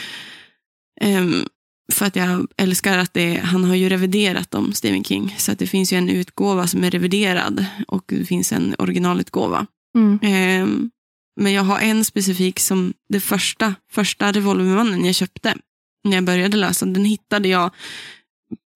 [1.02, 1.48] Ehm,
[1.92, 5.36] för att jag älskar att det, han har ju reviderat dem, Stephen King.
[5.38, 9.68] Så att det finns ju en utgåva som är reviderad och det finns en originalutgåva.
[9.96, 10.20] Mm.
[10.22, 10.92] Ehm,
[11.36, 15.56] men jag har en specifik som det första, första Revolvermannen jag köpte
[16.04, 16.86] när jag började läsa.
[16.86, 17.72] Den hittade jag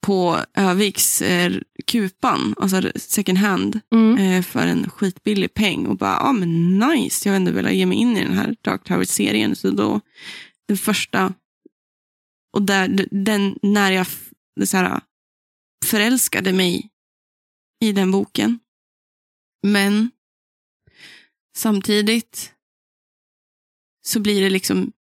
[0.06, 1.54] på Öviks eh,
[1.88, 4.18] Kupan, alltså second hand, Mm.
[4.18, 5.88] eh, för en skitbillig peng.
[5.88, 8.34] Och bara, ja ah, men nice, jag har ändå velat ge mig in i den
[8.34, 9.56] här Dark Tower-serien.
[9.56, 10.02] Så då,
[10.68, 11.34] den första,
[12.54, 14.08] och där, den, när jag
[14.68, 15.02] så här,
[15.86, 16.90] förälskade mig
[17.84, 18.60] i den boken.
[19.68, 20.12] Men
[21.58, 22.54] samtidigt
[24.08, 24.92] så blir det liksom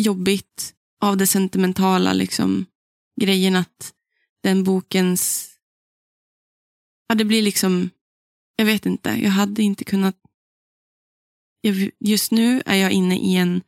[0.00, 2.66] jobbigt av det sentimentala liksom
[3.20, 3.92] grejen att
[4.42, 5.50] den bokens
[7.08, 7.90] ja, det blir liksom
[8.56, 10.16] jag vet inte, jag hade inte kunnat
[11.60, 13.62] jag, just nu är jag inne i en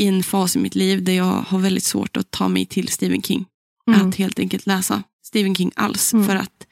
[0.00, 2.88] i en fas i mitt liv där jag har väldigt svårt att ta mig till
[2.88, 3.46] Stephen King.
[3.90, 4.08] Mm.
[4.08, 6.12] Att helt enkelt läsa Stephen King alls.
[6.12, 6.26] Mm.
[6.26, 6.66] För att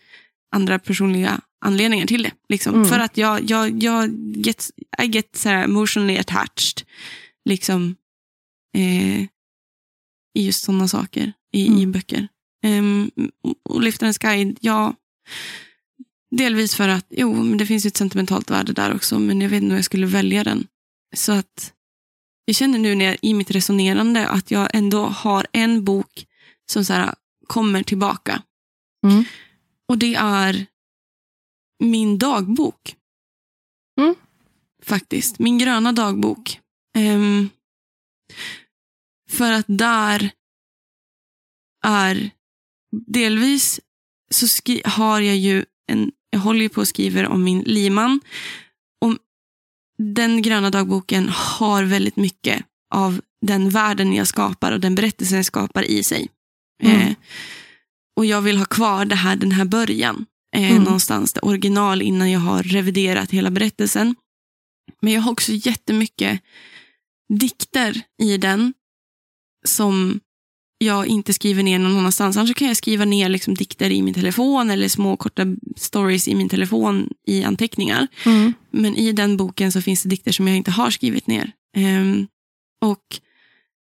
[0.55, 2.33] andra personliga anledningar till det.
[2.49, 2.75] Liksom.
[2.75, 2.89] Mm.
[2.89, 4.71] För att jag, jag, jag get,
[5.03, 6.87] I get så här emotionally attached.
[7.45, 7.97] Liksom,
[8.77, 9.21] eh,
[10.35, 11.93] I just sådana saker i, i Mm.
[11.93, 12.29] böcker.
[12.65, 13.11] Um,
[13.63, 14.95] och Liftarens guide, ja.
[16.31, 19.19] Delvis för att, jo, men det finns ju ett sentimentalt värde där också.
[19.19, 20.67] Men jag vet inte om jag skulle välja den.
[21.17, 21.73] Så att
[22.45, 26.27] jag känner nu när jag, i mitt resonerande att jag ändå har en bok
[26.71, 27.15] som så här,
[27.47, 28.43] kommer tillbaka.
[29.07, 29.25] Mm.
[29.89, 30.67] Och det är
[31.79, 32.97] min dagbok.
[34.01, 34.15] Mm.
[34.83, 35.39] Faktiskt.
[35.39, 36.61] Min gröna dagbok.
[36.97, 37.51] Ehm,
[39.31, 40.31] för att där
[41.85, 42.31] är
[43.07, 43.81] delvis
[44.31, 48.21] så skri- har jag ju en, jag håller ju på och skriver om min liman.
[49.01, 49.19] Om
[49.99, 55.47] den gröna dagboken har väldigt mycket av den världen jag skapar och den berättelsen jag
[55.47, 56.29] skapar i sig.
[56.83, 57.01] Mm.
[57.01, 57.15] Eh,
[58.17, 60.27] och jag vill ha kvar det här, den här början.
[60.57, 60.83] Eh, Mm.
[60.83, 64.15] Någonstans, det original innan jag har reviderat hela berättelsen.
[65.01, 66.41] Men jag har också jättemycket
[67.29, 68.75] dikter i den
[69.67, 70.21] som
[70.79, 72.37] jag inte skriver ner någon annanstans.
[72.37, 75.43] Annars kan jag skriva ner liksom dikter i min telefon eller små korta
[75.77, 78.07] stories i min telefon i anteckningar.
[78.27, 78.53] Mm.
[78.71, 81.53] Men i den boken så finns det dikter som jag inte har skrivit ner.
[81.77, 82.27] Ehm,
[82.81, 83.03] och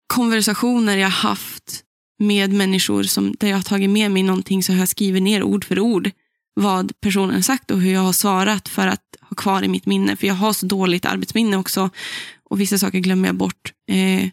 [0.07, 1.83] konversationer jag haft
[2.19, 5.43] med människor som, där jag har tagit med mig någonting så har jag skrivit ner
[5.43, 6.11] ord för ord
[6.53, 10.15] vad personen sagt och hur jag har svarat för att ha kvar i mitt minne.
[10.15, 11.89] För jag har så dåligt arbetsminne också
[12.49, 13.73] och vissa saker glömmer jag bort.
[13.91, 14.29] Eh,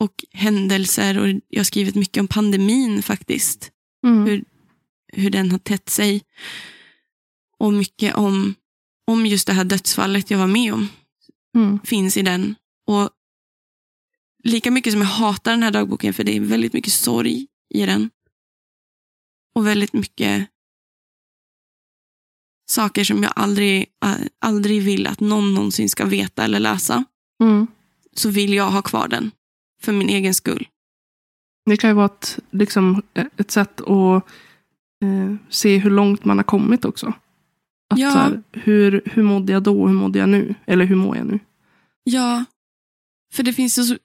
[0.00, 3.70] och händelser och jag har skrivit mycket om pandemin faktiskt
[4.06, 4.26] Mm.
[4.26, 4.44] Hur-
[5.12, 6.22] hur den har tätt sig.
[7.58, 8.54] Och mycket om,
[9.06, 10.88] om just det här dödsfallet jag var med om
[11.56, 11.78] Mm.
[11.84, 12.54] finns i den.
[12.86, 13.10] Och
[14.44, 17.86] lika mycket som jag hatar den här dagboken, för det är väldigt mycket sorg i
[17.86, 18.10] den.
[19.54, 20.48] Och väldigt mycket
[22.66, 23.86] saker som jag aldrig,
[24.38, 27.04] aldrig vill att någon någonsin ska veta eller läsa.
[27.42, 27.66] Mm.
[28.16, 29.30] Så vill jag ha kvar den.
[29.84, 30.68] För min egen skull.
[31.66, 33.02] Det kan ju vara ett, liksom,
[33.36, 34.24] ett sätt att
[35.04, 37.06] eh, se hur långt man har kommit också.
[37.90, 38.10] Att, Ja.
[38.10, 39.86] här, hur, hur mådde jag då?
[39.86, 40.54] Hur mådde jag nu?
[40.66, 41.38] Eller hur mår jag nu?
[42.04, 42.44] Ja,
[43.32, 43.96] för det finns ju så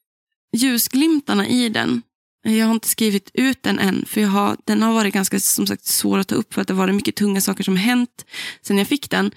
[0.58, 2.02] ljusglimtarna i den.
[2.44, 5.68] Jag har inte skrivit ut den än, för jag har, den har varit ganska som
[5.68, 8.26] sagt, svår att ta upp för att det har varit mycket tunga saker som hänt
[8.62, 9.32] sen jag fick den.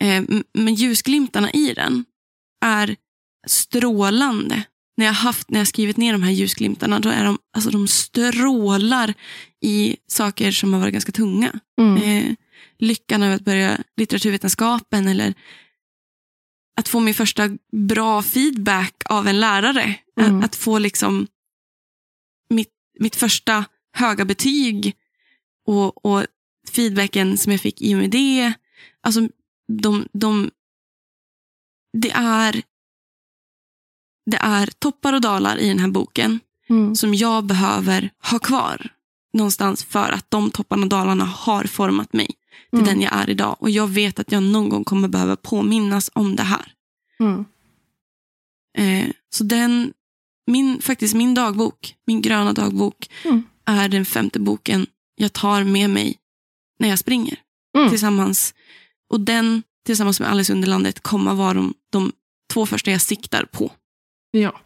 [0.00, 2.04] Eh, men ljusglimtarna i den
[2.64, 2.96] är
[3.46, 4.62] strålande.
[4.98, 7.88] När jag haft, när jag skrivit ner de här ljusglimtarna, då är de, alltså de
[7.88, 9.14] strålar
[9.60, 11.60] i saker som har varit ganska tunga.
[11.80, 12.02] Mm.
[12.02, 12.34] Eh,
[12.78, 15.34] lyckan av att börja litteraturvetenskapen eller
[16.80, 19.94] att få min första bra feedback av en lärare.
[20.20, 20.38] Mm.
[20.38, 21.26] Att, att få liksom
[22.50, 24.96] mitt, mitt första höga betyg
[25.66, 26.26] och, och
[26.70, 28.52] feedbacken som jag fick i och med det.
[29.00, 29.28] Alltså,
[29.82, 30.50] de, de,
[31.92, 32.62] det, är,
[34.30, 36.94] det är toppar och dalar i den här boken Mm.
[36.96, 38.88] som jag behöver ha kvar
[39.32, 42.26] någonstans för att de topparna och dalarna har format mig
[42.70, 42.84] till Mm.
[42.84, 43.56] den jag är idag.
[43.60, 46.72] Och jag vet att jag någon gång kommer behöva påminnas om det här.
[47.20, 47.44] Mm.
[48.78, 49.92] Eh, så den,
[50.46, 53.42] min, faktiskt min dagbok, min gröna dagbok, Mm.
[53.66, 56.16] är den femte boken jag tar med mig
[56.78, 57.38] när jag springer.
[57.76, 57.90] Mm.
[57.90, 58.54] Tillsammans.
[59.10, 62.12] Och den tillsammans med Alice Underlandet kommer vara de, de
[62.52, 63.72] två första jag siktar på
[64.30, 64.60] Ja.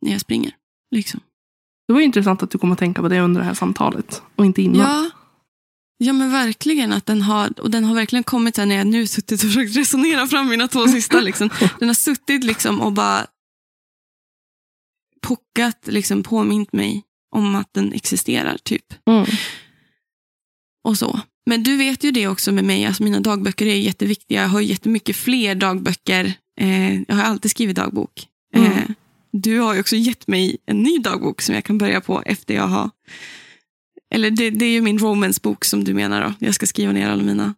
[0.00, 0.52] när jag springer.
[0.90, 1.20] Liksom.
[1.88, 4.46] Det var intressant att du kom att tänka på det under det här samtalet och
[4.46, 4.80] inte innan.
[4.80, 5.10] Ja.
[5.98, 6.92] ja, men verkligen.
[6.92, 9.76] att den har, Och den har verkligen kommit här när jag nu suttit och försökt
[9.76, 11.20] resonera fram mina två sista.
[11.20, 11.50] Liksom.
[11.78, 13.26] Den har suttit liksom och bara
[15.20, 17.04] pockat, liksom påmint mig
[17.36, 18.56] om att den existerar.
[18.62, 19.08] typ.
[19.10, 19.26] Mm.
[20.84, 21.20] och så.
[21.46, 24.42] Men du vet ju det också med mig, alltså mina dagböcker är jätteviktiga.
[24.42, 26.32] Jag har jättemycket fler dagböcker.
[26.60, 28.26] Eh, jag har alltid skrivit dagbok.
[28.54, 28.72] Mm.
[28.72, 28.84] Eh,
[29.32, 32.54] du har ju också gett mig en ny dagbok som jag kan börja på efter
[32.54, 32.90] jag har...
[34.14, 36.34] Eller det, det är ju min romancebok som du menar då.
[36.46, 37.54] Jag ska skriva ner alla mina.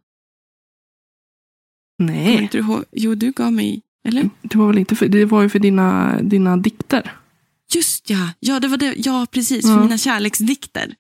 [1.99, 2.85] Kommer Nej, inte du ihåg?
[2.93, 3.83] Jo, du gav mig...
[4.09, 4.31] Eller?
[4.43, 7.13] det var väl inte för, det var ju för dina, dina dikter.
[7.75, 8.95] Just ja, ja, det var det.
[8.97, 9.65] ja precis.
[9.65, 9.75] Ja.
[9.75, 10.95] För mina kärleksdikter.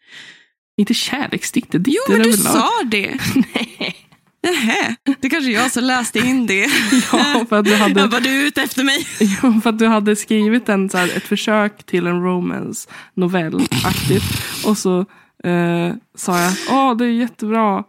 [0.76, 2.52] Inte kärleksdikter, Jo, dikter men du överlag.
[2.52, 3.18] sa det.
[3.54, 3.96] Nej.
[4.42, 6.70] Nähä, det kanske jag som läste in det.
[7.12, 9.06] Ja, för att du hade, Jag bara, du är ute efter mig.
[9.42, 13.60] ja, för att du hade skrivit en, så här, ett försök till en romance novell
[13.84, 14.42] aktivt.
[14.66, 15.00] Och så
[15.44, 17.84] eh, sa jag, åh det är jättebra.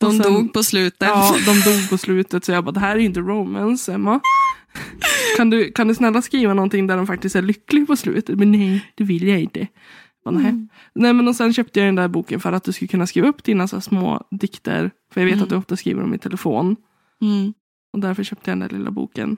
[0.00, 1.08] De sen- dog på slutet.
[1.08, 2.44] Ja, de dog på slutet.
[2.44, 4.20] Så jag bara, det här är inte romance, Emma.
[5.36, 8.38] Kan du, kan du snälla skriva någonting där de faktiskt är lycklig på slutet?
[8.38, 9.66] Men nej, det vill jag inte.
[10.24, 10.48] Bara, nej.
[10.48, 10.68] Mm.
[10.94, 13.28] nej, men och sen köpte jag den där boken för att du skulle kunna skriva
[13.28, 14.90] upp dina så små dikter.
[15.16, 15.42] För jag vet Mm.
[15.44, 16.76] att du ofta skriver dem i telefon.
[17.22, 17.54] Mm.
[17.92, 19.36] Och därför köpte jag den där lilla boken.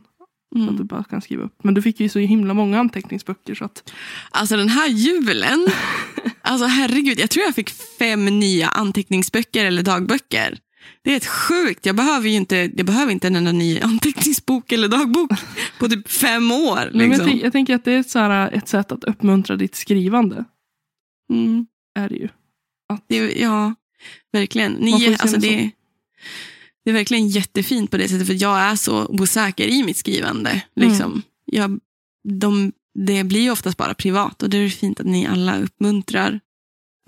[0.52, 0.76] Så att Mm.
[0.76, 1.64] du bara kan skriva upp.
[1.64, 3.54] Men du fick ju så himla många anteckningsböcker.
[3.54, 3.92] Så att,
[4.30, 5.66] Alltså den här julen,
[6.42, 10.58] alltså herregud, jag tror jag fick fem nya anteckningsböcker eller dagböcker.
[11.02, 11.86] Det är ett sjukt.
[11.86, 15.30] Jag behöver ju inte, jag behöver inte en enda ny anteckningsbok eller dagbok
[15.78, 16.76] på typ fem år.
[16.76, 17.26] Nej, men jag, Liksom.
[17.26, 20.44] tänk, jag tänker att det är ett, så här, ett sätt att uppmuntra ditt skrivande.
[21.32, 21.66] Mm.
[21.94, 22.28] Är det ju.
[23.08, 23.74] Det, ja,
[24.32, 24.72] verkligen.
[24.72, 25.70] Man får ju Ni, se alltså det
[26.84, 30.62] det, är verkligen jättefint på det sättet, för jag är så osäker i mitt skrivande.
[30.76, 31.22] Liksom.
[31.44, 31.80] Jag,
[32.28, 36.40] de, det blir ju oftast bara privat och det är fint att ni alla uppmuntrar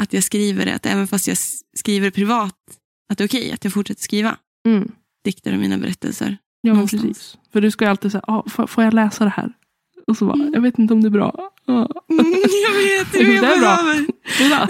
[0.03, 1.37] att jag skriver det, att även fast jag
[1.77, 2.55] skriver privat,
[3.13, 4.37] att det är okej att jag fortsätter skriva
[4.67, 4.93] Mm.
[5.25, 6.37] dikter och mina berättelser.
[6.61, 7.03] Ja, Någonstans.
[7.03, 7.37] precis.
[7.53, 9.53] För du ska ju alltid säga, ah, får, jag läsa det här?
[10.07, 10.53] Och så bara, Mm.
[10.55, 11.51] jag vet inte om det är bra.
[11.67, 11.89] Ja.
[12.11, 12.33] Mm,
[12.67, 14.07] jag vet, det är det jag
[14.39, 14.69] Det är bra.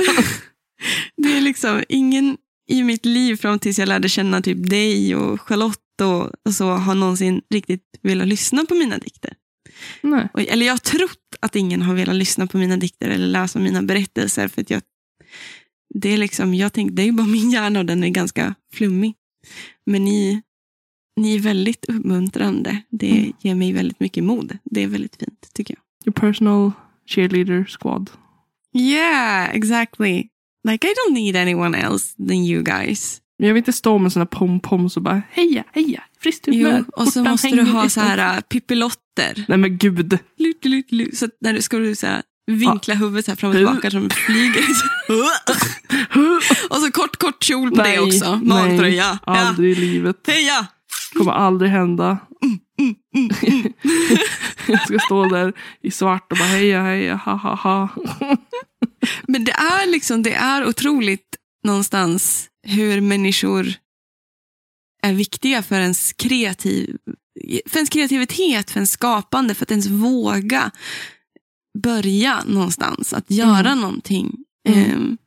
[1.16, 2.36] Det är liksom ingen
[2.68, 6.68] i mitt liv fram tills jag lärde känna typ dig och Charlotte och, och så
[6.70, 9.34] har någonsin riktigt velat lyssna på mina dikter.
[10.02, 10.28] Nej.
[10.32, 13.58] Och, eller jag har trott att ingen har velat lyssna på mina dikter eller läsa
[13.58, 14.48] mina berättelser.
[14.48, 14.82] För att jag,
[15.94, 18.54] det är liksom, jag tänkte, det är ju bara min hjärna och den är ganska
[18.72, 19.14] flummig.
[19.86, 20.42] Men ni,
[21.16, 22.82] ni är väldigt uppmuntrande.
[22.90, 23.32] Det Mm.
[23.40, 24.58] ger mig väldigt mycket mod.
[24.64, 25.82] Det är väldigt fint tycker jag.
[26.06, 26.72] Your personal
[27.06, 28.10] cheerleader squad.
[28.78, 30.28] Yeah, exactly.
[30.68, 33.20] Like I don't need anyone else than you guys.
[33.36, 36.84] Jag vill inte stå med såna pom-poms och bara, heja, heja, friskt Jo, humör.
[36.96, 39.44] och så måste du ha så här pippilotter.
[39.48, 40.18] Nej men gud.
[40.38, 41.18] Lut, lut, lut.
[41.18, 44.11] Så när du ska du så här, vinkla huvudet så här fram och tillbaka som
[44.11, 44.64] flyger.
[46.70, 48.36] och så kort, kort kjol på Nej, det också.
[48.36, 49.18] nej, Magtröja.
[49.26, 49.38] Ja.
[49.38, 50.16] Aldrig i livet.
[50.26, 50.66] Heja!
[51.14, 52.18] Kommer aldrig hända.
[52.78, 53.30] Mm,
[54.68, 55.52] jag ska stå där
[55.82, 57.88] i svart och bara heja, heja, ha, ha, ha.
[59.28, 63.66] Men det är liksom, det är otroligt någonstans hur människor
[65.02, 66.96] är viktiga för ens, kreativ,
[67.66, 70.70] för ens kreativitet, för ens skapande, för att ens våga
[71.78, 73.80] börja någonstans, att göra Mm.
[73.80, 74.36] någonting
[74.68, 74.90] Mm.
[74.90, 75.18] ehm,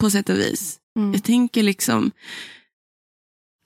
[0.00, 0.78] på sätt och vis.
[0.98, 1.12] Mm.
[1.12, 2.10] Jag tänker liksom,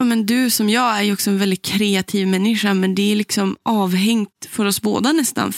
[0.00, 3.16] ja, men du som jag är ju också en väldigt kreativ människa, men det är
[3.16, 5.52] liksom avhängt för oss båda nästan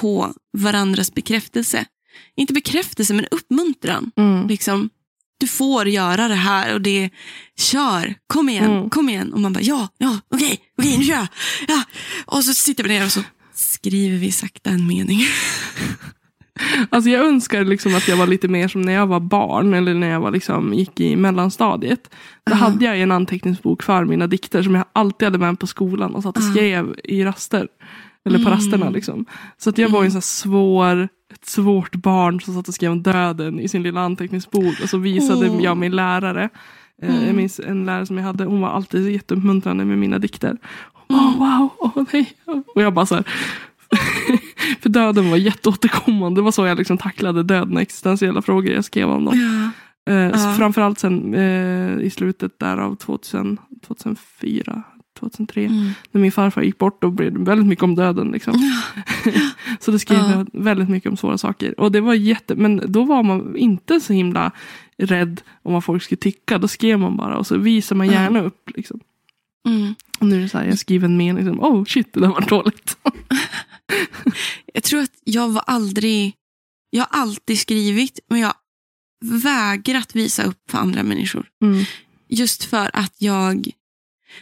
[0.00, 1.84] på varandras bekräftelse.
[2.36, 4.10] Inte bekräftelse, men uppmuntran.
[4.16, 4.48] Mm.
[4.48, 4.90] Liksom,
[5.40, 7.10] du får göra det här och det
[7.58, 8.90] kör, kom igen, Mm.
[8.90, 9.32] kom igen.
[9.32, 11.26] Och man bara ja, ja, okej, okej, nu kör jag.
[11.68, 11.82] Ja.
[12.26, 13.22] Och så sitter vi ner och så
[13.54, 15.20] skriver vi sakta en mening.
[16.90, 19.94] Alltså jag önskar liksom att jag var lite mer som när jag var barn eller
[19.94, 22.10] när jag var liksom, gick i mellanstadiet.
[22.46, 22.54] Då Ja.
[22.56, 26.22] hade jag en anteckningsbok för mina dikter som jag alltid hade med på skolan och
[26.22, 27.68] satt och skrev i raster.
[28.26, 28.52] Eller på Mm.
[28.52, 29.24] rasterna liksom.
[29.58, 32.74] Så att jag var ju en sån här svår, ett svårt barn som satt och
[32.74, 34.80] skrev om döden i sin lilla anteckningsbok.
[34.82, 35.62] Och så visade Åh.
[35.64, 36.48] jag min lärare.
[37.02, 37.26] Eh, Mm.
[37.26, 40.56] Jag minns en lärare som jag hade, hon var alltid jätteuppmuntrande med mina dikter.
[41.08, 42.32] Åh wow, åh nej.
[42.74, 43.24] Och jag bara så här.
[44.80, 46.40] För döden var jätteåterkommande.
[46.40, 49.34] Det var så jag liksom tacklade döden, existentiella frågor jag skrev om dem.
[50.06, 50.12] Ja.
[50.12, 50.54] Eh, Ja.
[50.58, 54.82] Framförallt sen eh, i slutet där av 2000, 2004,
[55.20, 55.64] 2003.
[55.64, 55.90] Mm.
[56.12, 58.30] När min farfar gick bort då blev det väldigt mycket om döden.
[58.32, 58.54] Liksom.
[59.80, 60.30] så då skrev Ja.
[60.30, 61.80] jag väldigt mycket om svåra saker.
[61.80, 64.50] Och det var jätte, men då var man inte så himla
[64.98, 66.58] rädd om vad folk skulle tycka.
[66.58, 68.70] Då skrev man bara och så visar man gärna upp.
[68.76, 69.00] Liksom.
[69.68, 69.94] Mm.
[70.18, 72.28] Och nu är det så här, jag skriver en mening som, oh shit det där
[72.28, 72.96] var dåligt.
[74.72, 76.34] Jag tror att jag var aldrig...
[76.90, 78.56] Jag har alltid skrivit, men jag har
[79.24, 81.48] vägrat visa upp för andra människor.
[81.62, 81.84] Mm.
[82.28, 83.70] Just för att jag...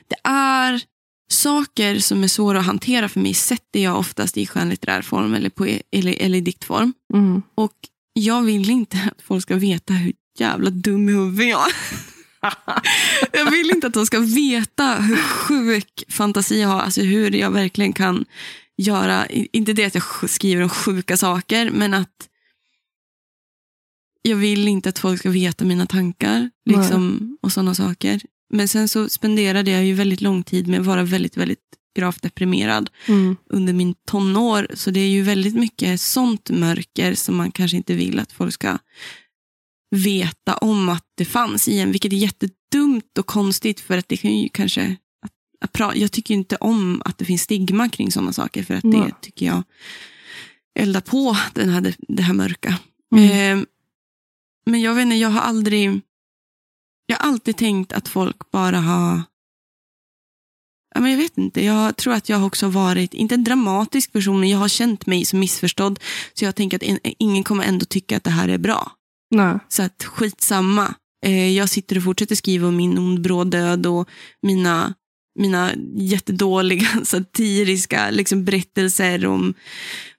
[0.09, 0.82] Det är
[1.30, 5.51] saker som är svåra att hantera för mig sätter jag oftast i skönlitterär form eller,
[5.51, 6.93] på, eller, eller i diktform.
[7.14, 7.43] Mm.
[7.55, 7.74] Och
[8.12, 11.74] jag vill inte att folk ska veta hur jävla dum i huvudet jag är.
[13.32, 16.80] Jag vill inte att de ska veta hur sjuk fantasi jag har.
[16.80, 18.24] Alltså hur jag verkligen kan
[18.82, 19.26] göra.
[19.26, 22.28] Inte det att jag sk- skriver om sjuka saker, men att
[24.22, 28.20] jag vill inte att folk ska veta mina tankar liksom, och sådana saker.
[28.54, 31.58] Men sen så spenderade jag ju väldigt lång tid med att vara väldigt, väldigt
[31.96, 33.36] gravt deprimerad Mm.
[33.50, 34.66] under min tonår.
[34.74, 38.54] Så det är ju väldigt mycket sånt mörker som man kanske inte vill att folk
[38.54, 38.78] ska
[39.90, 41.92] veta om att det fanns i en.
[41.92, 44.96] Vilket är jättedumt och konstigt för att det kan ju kanske...
[45.94, 49.46] Jag tycker inte om att det finns stigma kring sådana saker för att det tycker
[49.46, 49.62] jag
[50.74, 52.78] eldar på den här, det här mörka.
[53.14, 53.58] Mm.
[53.60, 53.64] Eh,
[54.66, 56.00] men jag vet inte, jag har aldrig...
[57.06, 59.22] Jag har alltid tänkt att folk bara har...
[60.94, 64.40] Ja, men jag vet inte, jag tror att jag också varit, inte en dramatisk person,
[64.40, 66.00] men jag har känt mig som missförstådd.
[66.34, 68.92] Så jag tänker att en, ingen kommer ändå tycka att det här är bra.
[69.30, 69.58] Nej.
[69.68, 70.94] Så att skitsamma.
[71.24, 74.08] Eh, jag sitter och fortsätter skriva om min ond bråd död och
[74.42, 74.94] mina,
[75.34, 79.54] mina jättedåliga satiriska liksom, berättelser om,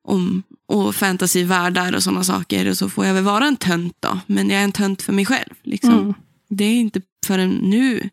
[0.01, 2.69] om och fantasyvärldar och sådana saker.
[2.69, 4.19] Och så får jag väl vara en tönt då.
[4.27, 5.53] Men jag är en tönt för mig själv.
[5.63, 5.99] Liksom.
[5.99, 6.13] Mm.
[6.49, 8.09] Det är inte förrän nu,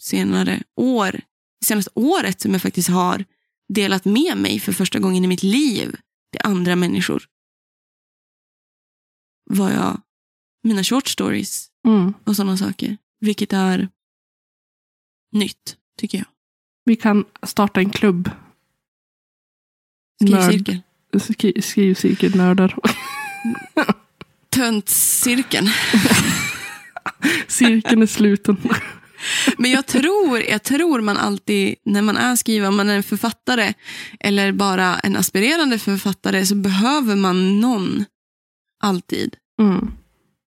[0.00, 1.20] senare år,
[1.64, 3.24] senaste året som jag faktiskt har
[3.68, 5.96] delat med mig för första gången i mitt liv
[6.32, 7.24] till andra människor.
[9.50, 10.00] Vad jag,
[10.62, 12.14] mina short stories Mm.
[12.24, 12.96] och sådana saker.
[13.20, 13.88] Vilket är
[15.32, 16.26] nytt, tycker jag.
[16.84, 18.30] Vi kan starta en klubb.
[20.20, 20.42] Nörd.
[20.42, 20.80] Skrivcirkel.
[21.20, 22.76] Skri- Skrivcirkelnördar.
[24.50, 25.66] Töntcirkeln.
[27.48, 28.56] Cirkeln är sluten.
[29.58, 33.02] Men jag tror, jag tror man alltid, när man är skrivare, om man är en
[33.02, 33.72] författare
[34.20, 38.04] eller bara en aspirerande författare, så behöver man någon
[38.84, 39.92] alltid Mm.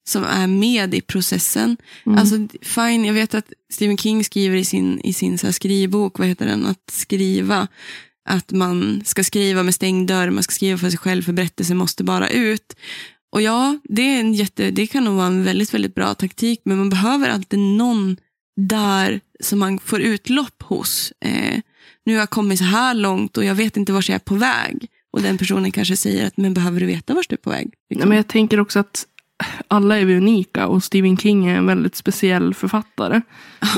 [0.08, 1.78] Som är med i processen.
[2.06, 2.18] Mm.
[2.18, 6.28] Alltså, fine, jag vet att Stephen King skriver i sin, i sin så skrivbok, vad
[6.28, 7.68] heter den, att skriva,
[8.30, 11.78] att man ska skriva med stängd dörr, man ska skriva för sig själv, för berättelsen
[11.78, 12.76] måste bara ut.
[13.32, 16.62] Och ja, det, är en jätte, det kan nog vara en väldigt, väldigt bra taktik,
[16.66, 18.18] men man behöver alltid någon
[18.56, 21.14] där som man får utlopp hos.
[21.26, 21.60] Eh,
[22.06, 24.36] nu har jag kommit så här långt och jag vet inte vart jag är på
[24.36, 24.88] väg.
[25.14, 27.66] Och den personen kanske säger att, men behöver du veta vart du är på väg?
[27.66, 28.10] Nej, Liksom.
[28.10, 29.06] men jag tänker också att
[29.68, 33.22] alla är vi unika och Stephen King är en väldigt speciell författare.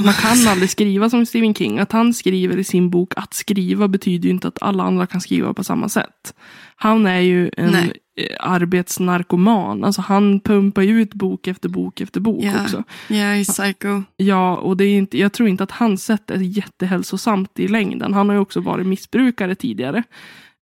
[0.03, 1.80] Man kan aldrig skriva som Stephen King.
[1.80, 5.22] Att han skriver i sin bok att skriva betyder ju inte att alla andra kan
[5.22, 6.34] skriva på samma sätt.
[6.76, 7.93] Han är ju en Nej.
[8.18, 9.84] eh, arbetsnarkoman.
[9.84, 12.61] Alltså han pumpar ju ut bok efter bok efter bok Ja.
[12.63, 12.84] också.
[13.07, 14.03] Jag är psycho.
[14.18, 18.13] Ja, och det är inte, jag tror inte att hans sätt är jättehälsosamt i längden.
[18.13, 20.03] Han har ju också varit missbrukare tidigare.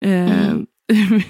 [0.05, 0.67] Eh, Mm.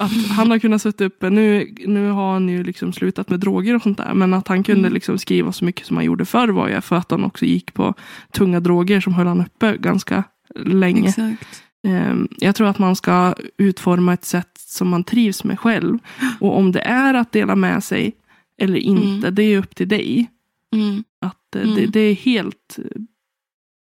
[0.00, 3.74] att han har kunnat sätta upp, nu, nu har han ju liksom slutat med droger
[3.76, 4.92] och sånt där, men att han kunde Mm.
[4.92, 7.74] liksom skriva så mycket som han gjorde förr var ju för att han också gick
[7.74, 7.94] på
[8.32, 10.24] tunga droger som höll han uppe ganska
[10.56, 11.08] länge.
[11.08, 11.62] Exakt.
[11.86, 15.98] Eh, jag tror att man ska utforma ett sätt som man trivs med själv.
[16.40, 18.12] Och om det är att dela med sig
[18.58, 19.34] eller inte, Mm.
[19.34, 20.30] det är upp till dig.
[20.74, 21.04] Mm.
[21.20, 21.74] Att eh, Mm.
[21.74, 22.78] det, det är helt...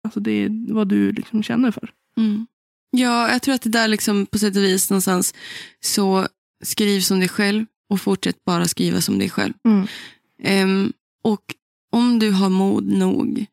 [0.04, 1.90] Alltså det är vad du liksom känner för.
[2.18, 2.48] Mm.
[2.98, 5.34] Ja, jag tror att det där liksom på sätt och vis någonstans
[5.80, 6.28] så
[6.64, 9.54] skriv som dig själv och fortsätt bara skriva som dig själv.
[9.68, 9.88] Mm.
[10.44, 11.44] Ehm, och
[11.92, 13.46] om du har mod nog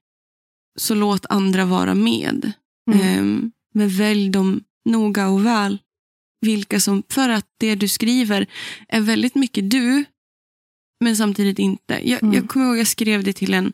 [0.79, 2.53] så låt andra vara med.
[2.91, 3.01] Mm.
[3.07, 5.79] Ehm, men välj dem noga och väl.
[6.43, 8.47] vilka som, för att det du skriver
[8.89, 10.05] är väldigt mycket du,
[11.05, 12.01] men samtidigt inte.
[12.09, 12.35] Jag, Mm.
[12.35, 13.73] jag kommer ihåg jag skrev det till en,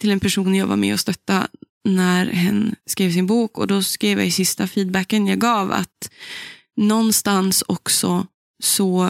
[0.00, 1.48] till en person jag var med och stötta
[1.86, 6.10] när hen skrev sin bok och då skrev jag i sista feedbacken jag gav att
[6.76, 8.26] någonstans också
[8.62, 9.04] så,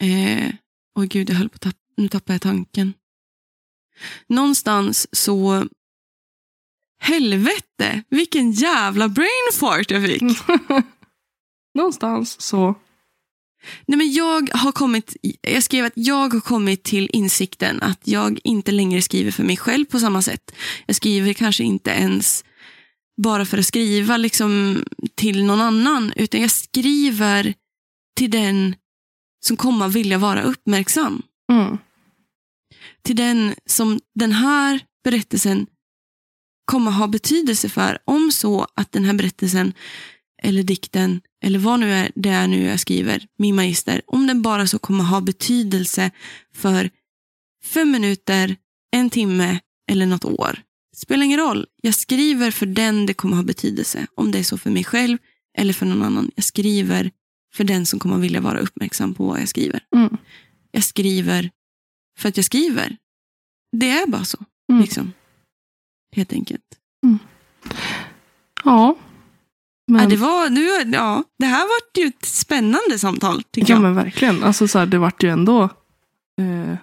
[0.00, 0.54] eh,
[0.94, 2.94] oj gud jag höll på att nu tappade jag tanken.
[4.26, 5.66] Någonstans så,
[6.98, 10.22] helvete vilken jävla brain fart jag fick.
[11.74, 12.74] Någonstans så.
[13.86, 18.38] Nej, men jag, har kommit, jag skrev att jag har kommit till insikten att jag
[18.44, 20.54] inte längre skriver för mig själv på samma sätt.
[20.86, 22.44] Jag skriver kanske inte ens
[23.22, 24.84] bara för att skriva liksom,
[25.14, 27.54] till någon annan, utan jag skriver
[28.16, 28.74] till den
[29.44, 31.22] som kommer att vilja vara uppmärksam.
[31.52, 31.78] Mm.
[33.02, 35.66] Till den som den här berättelsen
[36.64, 37.98] kommer ha betydelse för.
[38.04, 39.72] Om så att den här berättelsen
[40.42, 44.42] eller dikten eller vad nu är det är nu jag skriver, min magister, om den
[44.42, 46.10] bara så kommer ha betydelse
[46.54, 46.90] för
[47.64, 48.56] fem minuter,
[48.90, 50.62] en timme eller något år.
[50.96, 51.66] Spelar ingen roll.
[51.82, 54.06] Jag skriver för den det kommer ha betydelse.
[54.14, 55.18] Om det är så för mig själv
[55.58, 56.30] eller för någon annan.
[56.34, 57.10] Jag skriver
[57.54, 59.80] för den som kommer vilja vara uppmärksam på vad jag skriver.
[59.96, 60.16] Mm.
[60.70, 61.50] Jag skriver
[62.18, 62.96] för att jag skriver.
[63.76, 64.38] Det är bara så.
[64.72, 64.82] Mm.
[64.82, 65.12] Liksom.
[66.16, 66.78] Helt enkelt.
[68.64, 68.96] Ja.
[69.92, 73.76] Men, Ja, det, var, nu, ja, det här var ju ett spännande samtal, tycker ja
[73.76, 73.82] jag.
[73.82, 74.42] men verkligen.
[74.42, 75.62] Alltså, så här, det vart ju ändå...
[76.40, 76.76] Eh,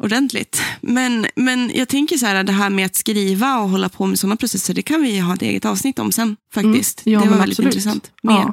[0.00, 0.62] Ordentligt.
[0.80, 4.18] Men, men jag tänker så här, det här med att skriva och hålla på med
[4.18, 7.06] sådana processer, det kan vi ha ett eget avsnitt om sen faktiskt.
[7.06, 7.74] Mm, ja, det var väldigt absolut.
[7.74, 8.10] intressant.
[8.22, 8.52] Mer.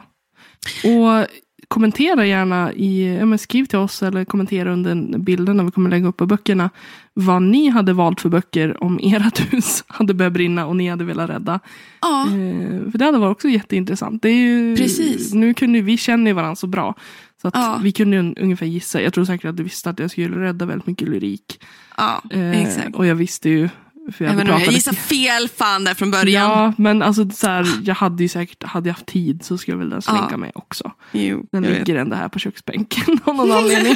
[0.84, 0.90] ja.
[0.90, 1.28] Och
[1.70, 6.08] kommentera gärna i, ja, skriv till oss eller kommentera under bilden när vi kommer lägga
[6.08, 6.70] upp på böckerna.
[7.14, 11.04] Vad ni hade valt för böcker om ert hus hade börjat brinna och ni hade
[11.04, 11.60] velat rädda.
[12.02, 14.22] Ja, Eh, för det hade varit också jätteintressant.
[14.22, 15.34] Det är ju, Precis.
[15.34, 16.96] Nu kunde vi känner varandra så bra.
[17.42, 17.80] Så att Ja.
[17.84, 19.02] vi kunde un- ungefär gissa.
[19.02, 21.60] Jag tror säkert att du visste att jag skulle rädda väldigt mycket lyrik.
[21.98, 22.96] ja Eh, exakt.
[22.96, 23.70] Och jag visste ju.
[24.12, 26.50] För jag, jag pratat gissar fel fan där från början.
[26.52, 29.78] Ja, men alltså så här, jag hade ju säkert, hade jag haft tid så skulle
[29.78, 30.38] väl den slinka Ja.
[30.38, 30.92] med också.
[31.12, 31.88] Jo, Den jag vet.
[31.88, 33.96] ligger ändå här på köksbänken av någon anledning.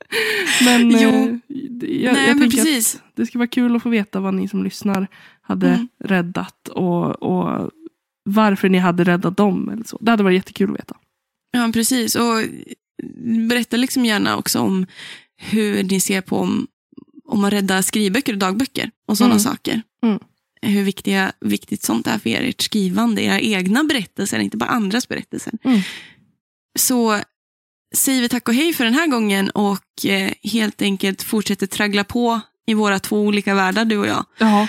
[0.64, 1.08] men Jo.
[1.10, 1.36] eh,
[1.90, 3.02] jag, Nej, jag men precis.
[3.16, 5.06] det skulle vara kul att få veta vad ni som lyssnar
[5.42, 5.88] hade Mm.
[6.04, 7.70] räddat och, och
[8.24, 9.68] varför ni hade räddat dem.
[9.68, 9.98] Eller så.
[10.00, 10.96] Det hade varit jättekul att veta.
[11.50, 12.14] Ja, precis.
[12.16, 12.42] Och
[13.48, 14.86] berätta liksom gärna också om
[15.42, 16.66] hur ni ser på om,
[17.30, 19.42] om man räddar skrivböcker och dagböcker och sådana Mm.
[19.44, 19.82] saker.
[20.02, 20.18] Mm.
[20.62, 25.08] Hur viktiga, viktigt sånt är för er, ert skrivande, era egna berättelser, inte bara andras
[25.08, 25.52] berättelser.
[25.64, 25.80] Mm.
[26.78, 27.20] Så
[27.96, 32.04] säger vi tack och hej för den här gången och eh, helt enkelt fortsätter traggla
[32.04, 34.24] på i våra två olika världar, du och jag.
[34.38, 34.68] Ja,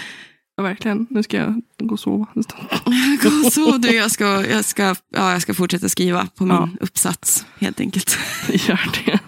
[0.57, 1.07] ja verkligen.
[1.09, 3.51] Nu ska jag gå och sova en stund.
[3.53, 6.69] Så du, jag ska, jag ska, ja, jag ska fortsätta skriva på min Ja.
[6.79, 8.17] uppsats, helt enkelt.
[8.49, 9.19] Gör det.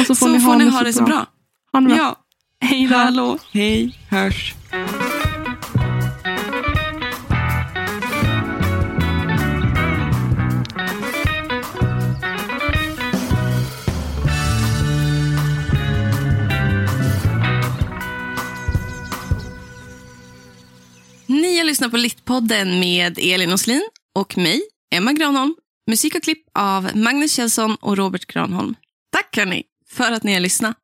[0.00, 1.26] Och så får Så ni, får ha, ni det ha det så bra.
[1.72, 1.96] Ha det bra.
[1.96, 2.20] Ja.
[2.64, 2.94] Hej då.
[2.94, 4.54] Hallå, hej, hörs.
[21.26, 23.82] Ni har lyssnat på Littpodden med Elin Oslin
[24.14, 24.62] och mig,
[24.94, 25.54] Emma Granholm.
[25.90, 28.74] Musik och klipp av Magnus Kjellson och Robert Granholm.
[29.12, 30.76] Tack hörni för att ni har lyssnat.